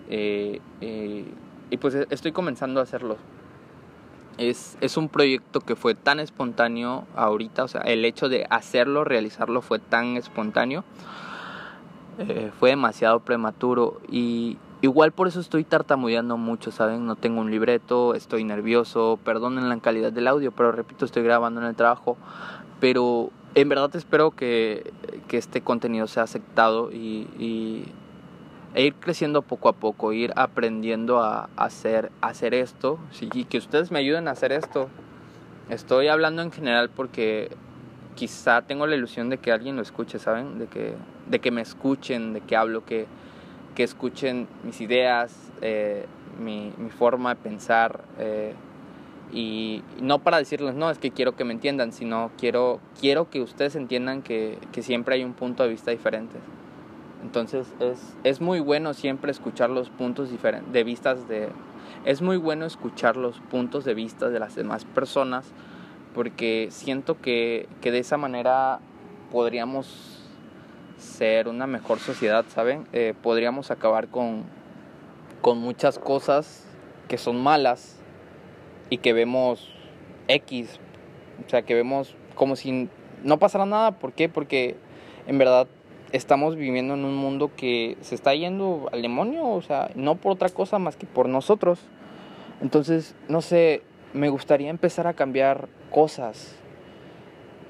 Eh, 0.10 0.60
eh, 0.82 1.26
y 1.70 1.78
pues 1.78 1.96
estoy 2.10 2.32
comenzando 2.32 2.80
a 2.80 2.84
hacerlo. 2.84 3.18
Es, 4.40 4.78
es, 4.80 4.96
un 4.96 5.10
proyecto 5.10 5.60
que 5.60 5.76
fue 5.76 5.96
tan 5.96 6.20
espontáneo 6.20 7.06
ahorita, 7.16 7.66
o 7.66 7.68
sea, 7.68 7.82
el 7.82 8.06
hecho 8.06 8.30
de 8.30 8.48
hacerlo, 8.50 9.04
realizarlo 9.04 9.62
fue 9.62 9.80
tan 9.80 10.16
espontáneo, 10.16 10.86
eh, 12.20 12.50
fue 12.58 12.70
demasiado 12.70 13.20
prematuro 13.20 14.00
y 14.10 14.58
igual 14.82 15.12
por 15.12 15.28
eso 15.28 15.42
estoy 15.42 15.66
tartamudeando 15.66 16.38
mucho, 16.38 16.72
¿saben? 16.72 17.06
No 17.06 17.18
tengo 17.18 17.42
un 17.42 17.52
libreto, 17.52 18.16
estoy 18.16 18.46
nervioso, 18.46 19.20
perdonen 19.24 19.68
la 19.68 19.78
calidad 19.80 20.14
del 20.14 20.28
audio, 20.28 20.52
pero 20.52 20.72
repito, 20.72 21.04
estoy 21.04 21.24
grabando 21.24 21.60
en 21.60 21.68
el 21.68 21.76
trabajo, 21.76 22.16
pero 22.80 23.32
en 23.56 23.68
verdad 23.68 23.94
espero 23.96 24.32
que, 24.32 24.94
que 25.28 25.38
este 25.38 25.62
contenido 25.62 26.08
sea 26.08 26.24
aceptado 26.24 26.92
y, 26.92 27.28
y 27.38 27.86
e 28.76 28.86
ir 28.86 28.96
creciendo 28.96 29.42
poco 29.42 29.70
a 29.70 29.74
poco, 29.74 30.14
ir 30.14 30.32
aprendiendo 30.36 31.20
a 31.24 31.50
hacer, 31.56 32.12
hacer 32.22 32.54
esto 32.54 33.00
y 33.20 33.46
que 33.46 33.58
ustedes 33.58 33.92
me 33.92 34.00
ayuden 34.00 34.28
a 34.28 34.32
hacer 34.32 34.52
esto. 34.52 34.90
Estoy 35.70 36.08
hablando 36.08 36.42
en 36.42 36.52
general 36.52 36.90
porque 36.90 37.50
quizá 38.16 38.62
tengo 38.64 38.86
la 38.86 38.96
ilusión 38.96 39.30
de 39.30 39.38
que 39.38 39.52
alguien 39.52 39.76
lo 39.76 39.82
escuche, 39.82 40.20
¿saben? 40.20 40.60
De 40.60 40.68
que, 40.68 40.94
de 41.30 41.40
que 41.40 41.52
me 41.52 41.62
escuchen, 41.62 42.34
de 42.34 42.42
que 42.42 42.56
hablo, 42.56 42.86
que, 42.86 43.08
que 43.76 43.84
escuchen 43.84 44.48
mis 44.64 44.82
ideas, 44.82 45.52
eh, 45.62 46.06
mi, 46.40 46.74
mi, 46.78 46.90
forma 46.90 47.36
de 47.36 47.42
pensar. 47.42 48.02
Eh, 48.18 48.54
y 49.32 49.84
no 50.02 50.20
para 50.20 50.38
decirles, 50.38 50.76
no, 50.76 50.90
es 50.90 50.98
que 50.98 51.12
quiero 51.12 51.36
que 51.36 51.44
me 51.44 51.54
entiendan, 51.54 51.94
sino 51.94 52.32
quiero, 52.38 52.80
quiero 53.00 53.30
que 53.30 53.42
ustedes 53.42 53.76
entiendan 53.76 54.22
que, 54.22 54.58
que 54.72 54.82
siempre 54.82 55.16
hay 55.16 55.24
un 55.24 55.34
punto 55.34 55.64
de 55.64 55.70
vista 55.70 55.92
diferente. 55.92 56.36
Entonces 57.22 57.68
es, 57.80 58.16
es 58.24 58.42
muy 58.42 58.60
bueno 58.60 58.94
siempre 58.94 59.32
escuchar 59.32 59.70
los 59.70 59.90
puntos 59.90 60.30
de 60.32 60.84
vistas 60.84 61.28
de... 61.28 61.50
Es 62.06 62.22
muy 62.22 62.38
bueno 62.38 62.66
escuchar 62.66 63.18
los 63.18 63.40
puntos 63.40 63.84
de 63.84 63.94
vista 63.94 64.30
de 64.30 64.40
las 64.40 64.56
demás 64.56 64.86
personas 64.86 65.52
porque 66.14 66.68
siento 66.72 67.20
que, 67.20 67.68
que 67.82 67.92
de 67.92 68.00
esa 68.00 68.18
manera 68.18 68.80
podríamos 69.32 70.20
ser 70.98 71.48
una 71.48 71.68
mejor 71.68 72.00
sociedad, 72.00 72.46
¿saben? 72.50 72.88
Eh, 72.94 73.14
podríamos 73.22 73.72
acabar 73.72 74.08
con, 74.08 74.44
con 75.42 75.58
muchas 75.60 76.00
cosas 76.00 76.66
que 77.08 77.18
son 77.18 77.42
malas 77.42 78.00
y 78.90 78.98
que 78.98 79.14
vemos 79.14 79.74
X, 80.28 80.80
o 81.46 81.50
sea, 81.50 81.62
que 81.62 81.74
vemos 81.74 82.16
como 82.36 82.56
si 82.56 82.90
no 83.24 83.40
pasara 83.40 83.66
nada. 83.66 83.92
¿Por 83.92 84.14
qué? 84.14 84.30
Porque 84.30 84.78
en 85.28 85.38
verdad 85.38 85.68
estamos 86.12 86.56
viviendo 86.56 86.94
en 86.94 87.06
un 87.06 87.16
mundo 87.16 87.52
que 87.56 87.98
se 88.02 88.16
está 88.16 88.34
yendo 88.34 88.90
al 88.92 89.02
demonio, 89.02 89.48
o 89.48 89.62
sea, 89.62 89.92
no 89.96 90.16
por 90.16 90.34
otra 90.34 90.50
cosa 90.50 90.80
más 90.80 90.96
que 90.96 91.06
por 91.06 91.30
nosotros. 91.30 91.80
Entonces, 92.62 93.16
no 93.28 93.42
sé, 93.42 93.84
me 94.14 94.30
gustaría 94.30 94.70
empezar 94.70 95.08
a 95.08 95.14
cambiar 95.14 95.70
cosas. 95.92 96.56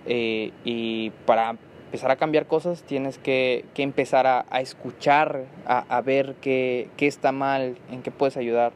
Eh, 0.06 0.52
y 0.64 1.12
para 1.26 1.58
empezar 1.86 2.12
a 2.12 2.16
cambiar 2.16 2.48
cosas 2.48 2.84
tienes 2.84 3.18
que, 3.18 3.66
que 3.74 3.84
empezar 3.84 4.26
a, 4.28 4.46
a 4.50 4.62
escuchar, 4.62 5.46
a, 5.66 5.80
a 5.80 6.02
ver 6.02 6.36
qué, 6.42 6.90
qué, 6.98 7.08
está 7.08 7.32
mal, 7.32 7.78
en 7.92 8.02
qué 8.02 8.12
puedes 8.12 8.38
ayudar. 8.38 8.72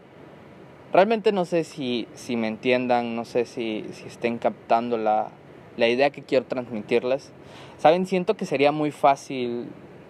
Realmente 0.91 1.31
no 1.31 1.45
sé 1.45 1.63
si, 1.63 2.07
si 2.13 2.35
me 2.35 2.47
entiendan, 2.47 3.15
no 3.15 3.25
sé 3.25 3.45
si, 3.45 3.85
si 3.93 4.07
estén 4.07 4.37
captando 4.37 4.97
la, 4.97 5.29
la 5.77 5.87
idea 5.87 6.09
que 6.09 6.23
quiero 6.23 6.45
transmitirles. 6.45 7.31
Saben, 7.77 8.05
siento 8.05 8.35
que 8.35 8.45
sería 8.45 8.71
muy 8.71 8.91
fácil 8.91 9.67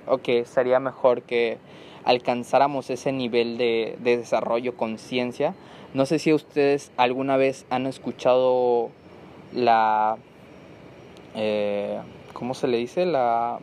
o 0.07 0.17
que 0.17 0.45
sería 0.45 0.79
mejor 0.79 1.21
que 1.21 1.57
alcanzáramos 2.03 2.89
ese 2.89 3.11
nivel 3.11 3.57
de, 3.57 3.97
de 3.99 4.17
desarrollo 4.17 4.75
conciencia. 4.75 5.55
No 5.93 6.05
sé 6.05 6.19
si 6.19 6.33
ustedes 6.33 6.91
alguna 6.97 7.37
vez 7.37 7.65
han 7.69 7.85
escuchado 7.85 8.89
la... 9.53 10.17
Eh, 11.35 11.99
¿Cómo 12.33 12.53
se 12.53 12.67
le 12.67 12.77
dice? 12.77 13.05
La... 13.05 13.59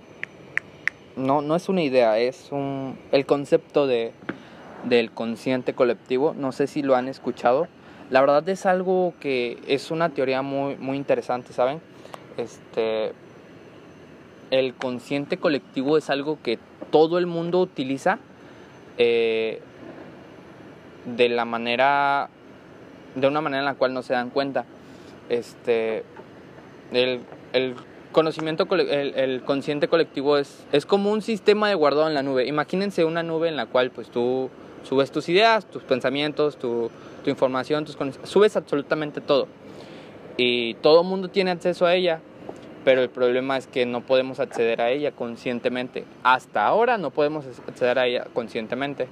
No, 1.16 1.42
no 1.42 1.56
es 1.56 1.68
una 1.68 1.82
idea, 1.82 2.18
es 2.18 2.50
un, 2.52 2.96
el 3.12 3.26
concepto 3.26 3.86
de, 3.86 4.12
del 4.84 5.10
consciente 5.10 5.74
colectivo. 5.74 6.34
No 6.36 6.52
sé 6.52 6.66
si 6.66 6.82
lo 6.82 6.94
han 6.96 7.08
escuchado. 7.08 7.68
La 8.10 8.20
verdad 8.20 8.48
es 8.48 8.64
algo 8.64 9.12
que 9.20 9.58
es 9.66 9.90
una 9.90 10.10
teoría 10.10 10.42
muy, 10.42 10.76
muy 10.76 10.96
interesante, 10.96 11.52
¿saben? 11.52 11.80
Este, 12.40 13.12
el 14.50 14.74
consciente 14.74 15.36
colectivo 15.36 15.96
es 15.96 16.10
algo 16.10 16.38
que 16.42 16.58
todo 16.90 17.18
el 17.18 17.26
mundo 17.26 17.60
utiliza 17.60 18.18
eh, 18.98 19.60
de 21.04 21.28
la 21.28 21.44
manera, 21.44 22.30
de 23.14 23.26
una 23.26 23.40
manera 23.40 23.60
en 23.60 23.66
la 23.66 23.74
cual 23.74 23.94
no 23.94 24.02
se 24.02 24.14
dan 24.14 24.30
cuenta. 24.30 24.64
Este, 25.28 26.04
el, 26.92 27.20
el 27.52 27.74
conocimiento, 28.12 28.66
el, 28.70 29.42
consciente 29.42 29.88
colectivo 29.88 30.38
es, 30.38 30.64
es 30.72 30.86
como 30.86 31.12
un 31.12 31.22
sistema 31.22 31.68
de 31.68 31.74
guardado 31.74 32.08
en 32.08 32.14
la 32.14 32.22
nube. 32.22 32.46
Imagínense 32.46 33.04
una 33.04 33.22
nube 33.22 33.48
en 33.48 33.56
la 33.56 33.66
cual 33.66 33.90
pues 33.90 34.08
tú 34.08 34.50
subes 34.82 35.12
tus 35.12 35.28
ideas, 35.28 35.66
tus 35.66 35.82
pensamientos, 35.82 36.56
tu, 36.56 36.90
tu 37.22 37.30
información, 37.30 37.84
tus 37.84 37.96
subes 38.24 38.56
absolutamente 38.56 39.20
todo. 39.20 39.46
Y 40.36 40.74
todo 40.74 41.02
el 41.02 41.06
mundo 41.06 41.28
tiene 41.28 41.50
acceso 41.50 41.86
a 41.86 41.94
ella, 41.94 42.20
pero 42.84 43.02
el 43.02 43.10
problema 43.10 43.56
es 43.56 43.66
que 43.66 43.86
no 43.86 44.00
podemos 44.00 44.40
acceder 44.40 44.80
a 44.80 44.90
ella 44.90 45.12
conscientemente. 45.12 46.04
Hasta 46.22 46.66
ahora 46.66 46.98
no 46.98 47.10
podemos 47.10 47.44
acceder 47.66 47.98
a 47.98 48.06
ella 48.06 48.26
conscientemente. 48.32 49.08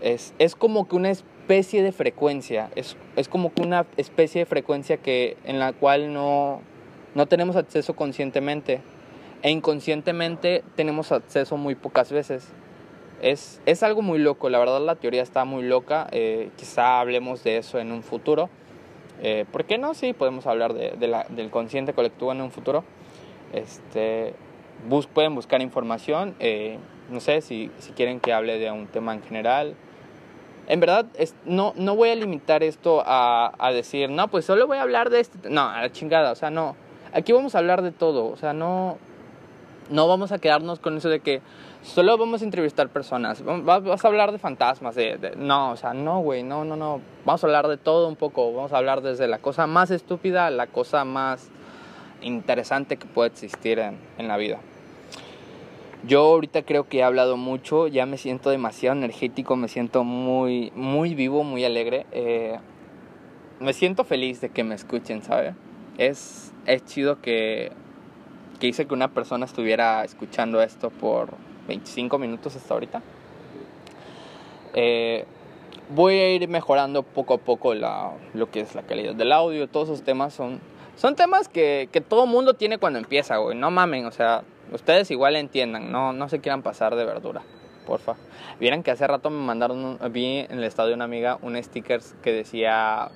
Es, 0.00 0.34
es 0.38 0.54
como 0.54 0.88
que 0.88 0.96
una 0.96 1.10
especie 1.10 1.82
de 1.82 1.92
frecuencia, 1.92 2.70
es, 2.74 2.96
es 3.16 3.28
como 3.28 3.52
que 3.52 3.62
una 3.62 3.86
especie 3.96 4.40
de 4.40 4.46
frecuencia 4.46 4.96
que, 4.96 5.36
en 5.44 5.58
la 5.58 5.72
cual 5.72 6.12
no, 6.12 6.60
no 7.14 7.26
tenemos 7.26 7.56
acceso 7.56 7.94
conscientemente 7.94 8.80
e 9.42 9.50
inconscientemente 9.50 10.62
tenemos 10.76 11.12
acceso 11.12 11.56
muy 11.56 11.74
pocas 11.74 12.12
veces. 12.12 12.48
Es, 13.22 13.60
es 13.66 13.84
algo 13.84 14.02
muy 14.02 14.18
loco, 14.18 14.50
la 14.50 14.58
verdad 14.58 14.80
la 14.80 14.96
teoría 14.96 15.22
está 15.22 15.44
muy 15.44 15.62
loca, 15.62 16.08
eh, 16.10 16.50
quizá 16.56 16.98
hablemos 16.98 17.44
de 17.44 17.58
eso 17.58 17.78
en 17.78 17.92
un 17.92 18.02
futuro 18.02 18.50
eh, 19.20 19.44
¿Por 19.50 19.64
qué 19.64 19.78
no? 19.78 19.94
Sí, 19.94 20.12
podemos 20.12 20.46
hablar 20.46 20.74
de, 20.74 20.96
del 21.28 21.50
consciente 21.50 21.92
colectivo 21.92 22.32
en 22.32 22.40
un 22.40 22.50
futuro. 22.50 22.84
Este, 23.52 24.34
bus, 24.88 25.06
pueden 25.06 25.34
buscar 25.34 25.60
información. 25.62 26.34
Eh, 26.40 26.78
no 27.10 27.20
sé 27.20 27.40
si, 27.40 27.70
si, 27.78 27.92
quieren 27.92 28.20
que 28.20 28.32
hable 28.32 28.58
de 28.58 28.70
un 28.70 28.86
tema 28.86 29.14
en 29.14 29.22
general. 29.22 29.74
En 30.68 30.80
verdad, 30.80 31.06
es, 31.14 31.34
no, 31.44 31.72
no 31.76 31.96
voy 31.96 32.10
a 32.10 32.14
limitar 32.14 32.62
esto 32.62 33.02
a, 33.04 33.52
a, 33.58 33.72
decir, 33.72 34.10
no, 34.10 34.28
pues 34.28 34.44
solo 34.44 34.66
voy 34.66 34.78
a 34.78 34.82
hablar 34.82 35.10
de 35.10 35.20
este. 35.20 35.50
No, 35.50 35.68
a 35.68 35.82
la 35.82 35.92
chingada, 35.92 36.32
o 36.32 36.36
sea, 36.36 36.50
no. 36.50 36.76
Aquí 37.12 37.32
vamos 37.32 37.54
a 37.54 37.58
hablar 37.58 37.82
de 37.82 37.92
todo, 37.92 38.26
o 38.26 38.36
sea, 38.36 38.52
no. 38.52 38.98
No 39.90 40.08
vamos 40.08 40.32
a 40.32 40.38
quedarnos 40.38 40.78
con 40.78 40.96
eso 40.96 41.08
de 41.08 41.20
que 41.20 41.40
solo 41.82 42.16
vamos 42.16 42.42
a 42.42 42.44
entrevistar 42.44 42.88
personas, 42.88 43.42
vas, 43.44 44.04
a 44.04 44.08
hablar 44.08 44.32
de 44.32 44.38
fantasmas, 44.38 44.94
de, 44.94 45.34
no, 45.36 45.72
o 45.72 45.76
sea, 45.76 45.94
no, 45.94 46.20
güey, 46.20 46.42
no, 46.42 46.64
no, 46.64 46.76
no, 46.76 47.00
vamos 47.24 47.42
a 47.42 47.46
hablar 47.46 47.68
de 47.68 47.76
todo 47.76 48.08
un 48.08 48.16
poco, 48.16 48.52
vamos 48.52 48.72
a 48.72 48.78
hablar 48.78 49.02
desde 49.02 49.26
la 49.28 49.38
cosa 49.38 49.66
más 49.66 49.90
estúpida 49.90 50.46
a 50.46 50.50
la 50.50 50.66
cosa 50.66 51.04
más 51.04 51.50
interesante 52.22 52.96
que 52.96 53.06
puede 53.06 53.30
existir 53.30 53.78
en, 53.78 53.98
en 54.18 54.28
la 54.28 54.36
vida. 54.36 54.58
Yo 56.04 56.20
ahorita 56.20 56.62
creo 56.62 56.88
que 56.88 56.98
he 56.98 57.02
hablado 57.04 57.36
mucho, 57.36 57.86
ya 57.86 58.06
me 58.06 58.18
siento 58.18 58.50
demasiado 58.50 58.96
energético, 58.96 59.54
me 59.54 59.68
siento 59.68 60.02
muy, 60.02 60.72
muy 60.74 61.14
vivo, 61.14 61.44
muy 61.44 61.64
alegre. 61.64 62.06
Eh, 62.10 62.58
me 63.60 63.72
siento 63.72 64.02
feliz 64.02 64.40
de 64.40 64.48
que 64.48 64.64
me 64.64 64.74
escuchen, 64.74 65.22
¿sabe? 65.22 65.54
Es, 65.98 66.52
es 66.66 66.84
chido 66.84 67.20
que, 67.20 67.70
que 68.62 68.68
hice 68.68 68.86
que 68.86 68.94
una 68.94 69.08
persona 69.08 69.44
estuviera 69.44 70.04
escuchando 70.04 70.62
esto 70.62 70.90
por 70.90 71.30
25 71.66 72.16
minutos 72.16 72.54
hasta 72.54 72.72
ahorita. 72.72 73.02
Eh, 74.74 75.24
voy 75.90 76.14
a 76.14 76.32
ir 76.32 76.46
mejorando 76.46 77.02
poco 77.02 77.34
a 77.34 77.38
poco 77.38 77.74
la, 77.74 78.12
lo 78.34 78.52
que 78.52 78.60
es 78.60 78.76
la 78.76 78.82
calidad 78.82 79.16
del 79.16 79.32
audio. 79.32 79.68
Todos 79.68 79.88
esos 79.88 80.04
temas 80.04 80.32
son, 80.32 80.60
son 80.94 81.16
temas 81.16 81.48
que, 81.48 81.88
que 81.90 82.00
todo 82.00 82.26
mundo 82.26 82.54
tiene 82.54 82.78
cuando 82.78 83.00
empieza, 83.00 83.38
güey. 83.38 83.58
No 83.58 83.72
mamen, 83.72 84.06
o 84.06 84.12
sea, 84.12 84.44
Ustedes 84.72 85.10
igual 85.10 85.36
entiendan, 85.36 85.92
no, 85.92 86.14
no 86.14 86.28
se 86.30 86.40
quieran 86.40 86.62
pasar 86.62 86.96
de 86.96 87.04
verdura, 87.04 87.42
porfa. 87.86 88.16
Vieran 88.58 88.82
que 88.82 88.90
hace 88.90 89.06
rato 89.06 89.28
me 89.28 89.44
mandaron, 89.44 89.98
vi 90.10 90.38
en 90.38 90.58
el 90.58 90.64
estado 90.64 90.88
de 90.88 90.94
una 90.94 91.04
amiga 91.04 91.38
un 91.42 91.62
sticker 91.62 92.00
que 92.22 92.32
decía, 92.32 93.10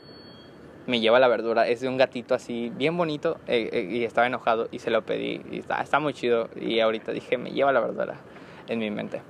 me 0.86 1.00
lleva 1.00 1.18
la 1.18 1.28
verdura. 1.28 1.68
Es 1.68 1.80
de 1.80 1.88
un 1.88 1.96
gatito 1.96 2.34
así, 2.34 2.72
bien 2.76 2.96
bonito, 2.96 3.38
eh, 3.46 3.68
eh, 3.72 3.88
y 3.90 4.04
estaba 4.04 4.26
enojado 4.26 4.68
y 4.70 4.78
se 4.78 4.90
lo 4.90 5.02
pedí. 5.02 5.42
Y 5.50 5.58
está, 5.58 5.80
está 5.82 6.00
muy 6.00 6.14
chido. 6.14 6.48
Y 6.60 6.80
ahorita 6.80 7.12
dije, 7.12 7.38
me 7.38 7.50
lleva 7.50 7.72
la 7.72 7.80
verdura 7.80 8.16
en 8.68 8.78
mi 8.78 8.90
mente. 8.90 9.22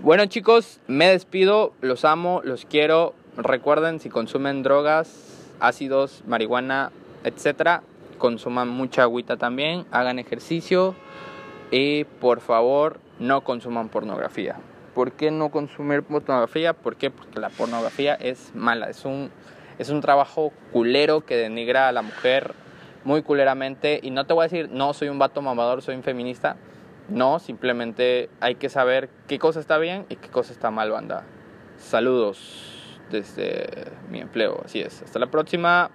Bueno 0.00 0.26
chicos, 0.26 0.80
me 0.88 1.08
despido, 1.08 1.74
los 1.80 2.04
amo, 2.04 2.40
los 2.44 2.64
quiero. 2.64 3.14
Recuerden, 3.36 4.00
si 4.00 4.08
consumen 4.08 4.62
drogas, 4.62 5.52
ácidos, 5.60 6.22
marihuana, 6.26 6.90
etcétera, 7.24 7.82
consuman 8.18 8.68
mucha 8.68 9.02
agüita 9.02 9.36
también, 9.36 9.86
hagan 9.90 10.18
ejercicio 10.18 10.94
y 11.70 12.04
por 12.04 12.40
favor 12.40 13.00
no 13.18 13.42
consuman 13.42 13.88
pornografía. 13.88 14.56
¿Por 14.94 15.12
qué 15.12 15.30
no 15.30 15.50
consumir 15.50 16.02
pornografía? 16.02 16.74
¿Por 16.74 16.96
qué? 16.96 17.10
Porque 17.10 17.40
la 17.40 17.48
pornografía 17.48 18.14
es 18.14 18.52
mala, 18.54 18.90
es 18.90 19.04
un, 19.04 19.30
es 19.78 19.90
un 19.90 20.00
trabajo 20.00 20.52
culero 20.72 21.24
que 21.24 21.36
denigra 21.36 21.88
a 21.88 21.92
la 21.92 22.02
mujer 22.02 22.54
muy 23.04 23.22
culeramente. 23.22 24.00
Y 24.02 24.10
no 24.10 24.26
te 24.26 24.34
voy 24.34 24.42
a 24.42 24.48
decir, 24.48 24.68
no, 24.70 24.92
soy 24.94 25.08
un 25.08 25.18
vato 25.18 25.42
mamador, 25.42 25.82
soy 25.82 25.94
un 25.94 26.02
feminista. 26.02 26.56
No, 27.08 27.38
simplemente 27.38 28.30
hay 28.40 28.56
que 28.56 28.68
saber 28.68 29.10
qué 29.28 29.38
cosa 29.38 29.60
está 29.60 29.78
bien 29.78 30.06
y 30.08 30.16
qué 30.16 30.28
cosa 30.28 30.52
está 30.52 30.70
mal, 30.70 30.90
banda. 30.90 31.24
Saludos 31.78 32.98
desde 33.10 33.92
mi 34.10 34.20
empleo, 34.20 34.62
así 34.64 34.80
es. 34.80 35.02
Hasta 35.02 35.18
la 35.18 35.30
próxima. 35.30 35.92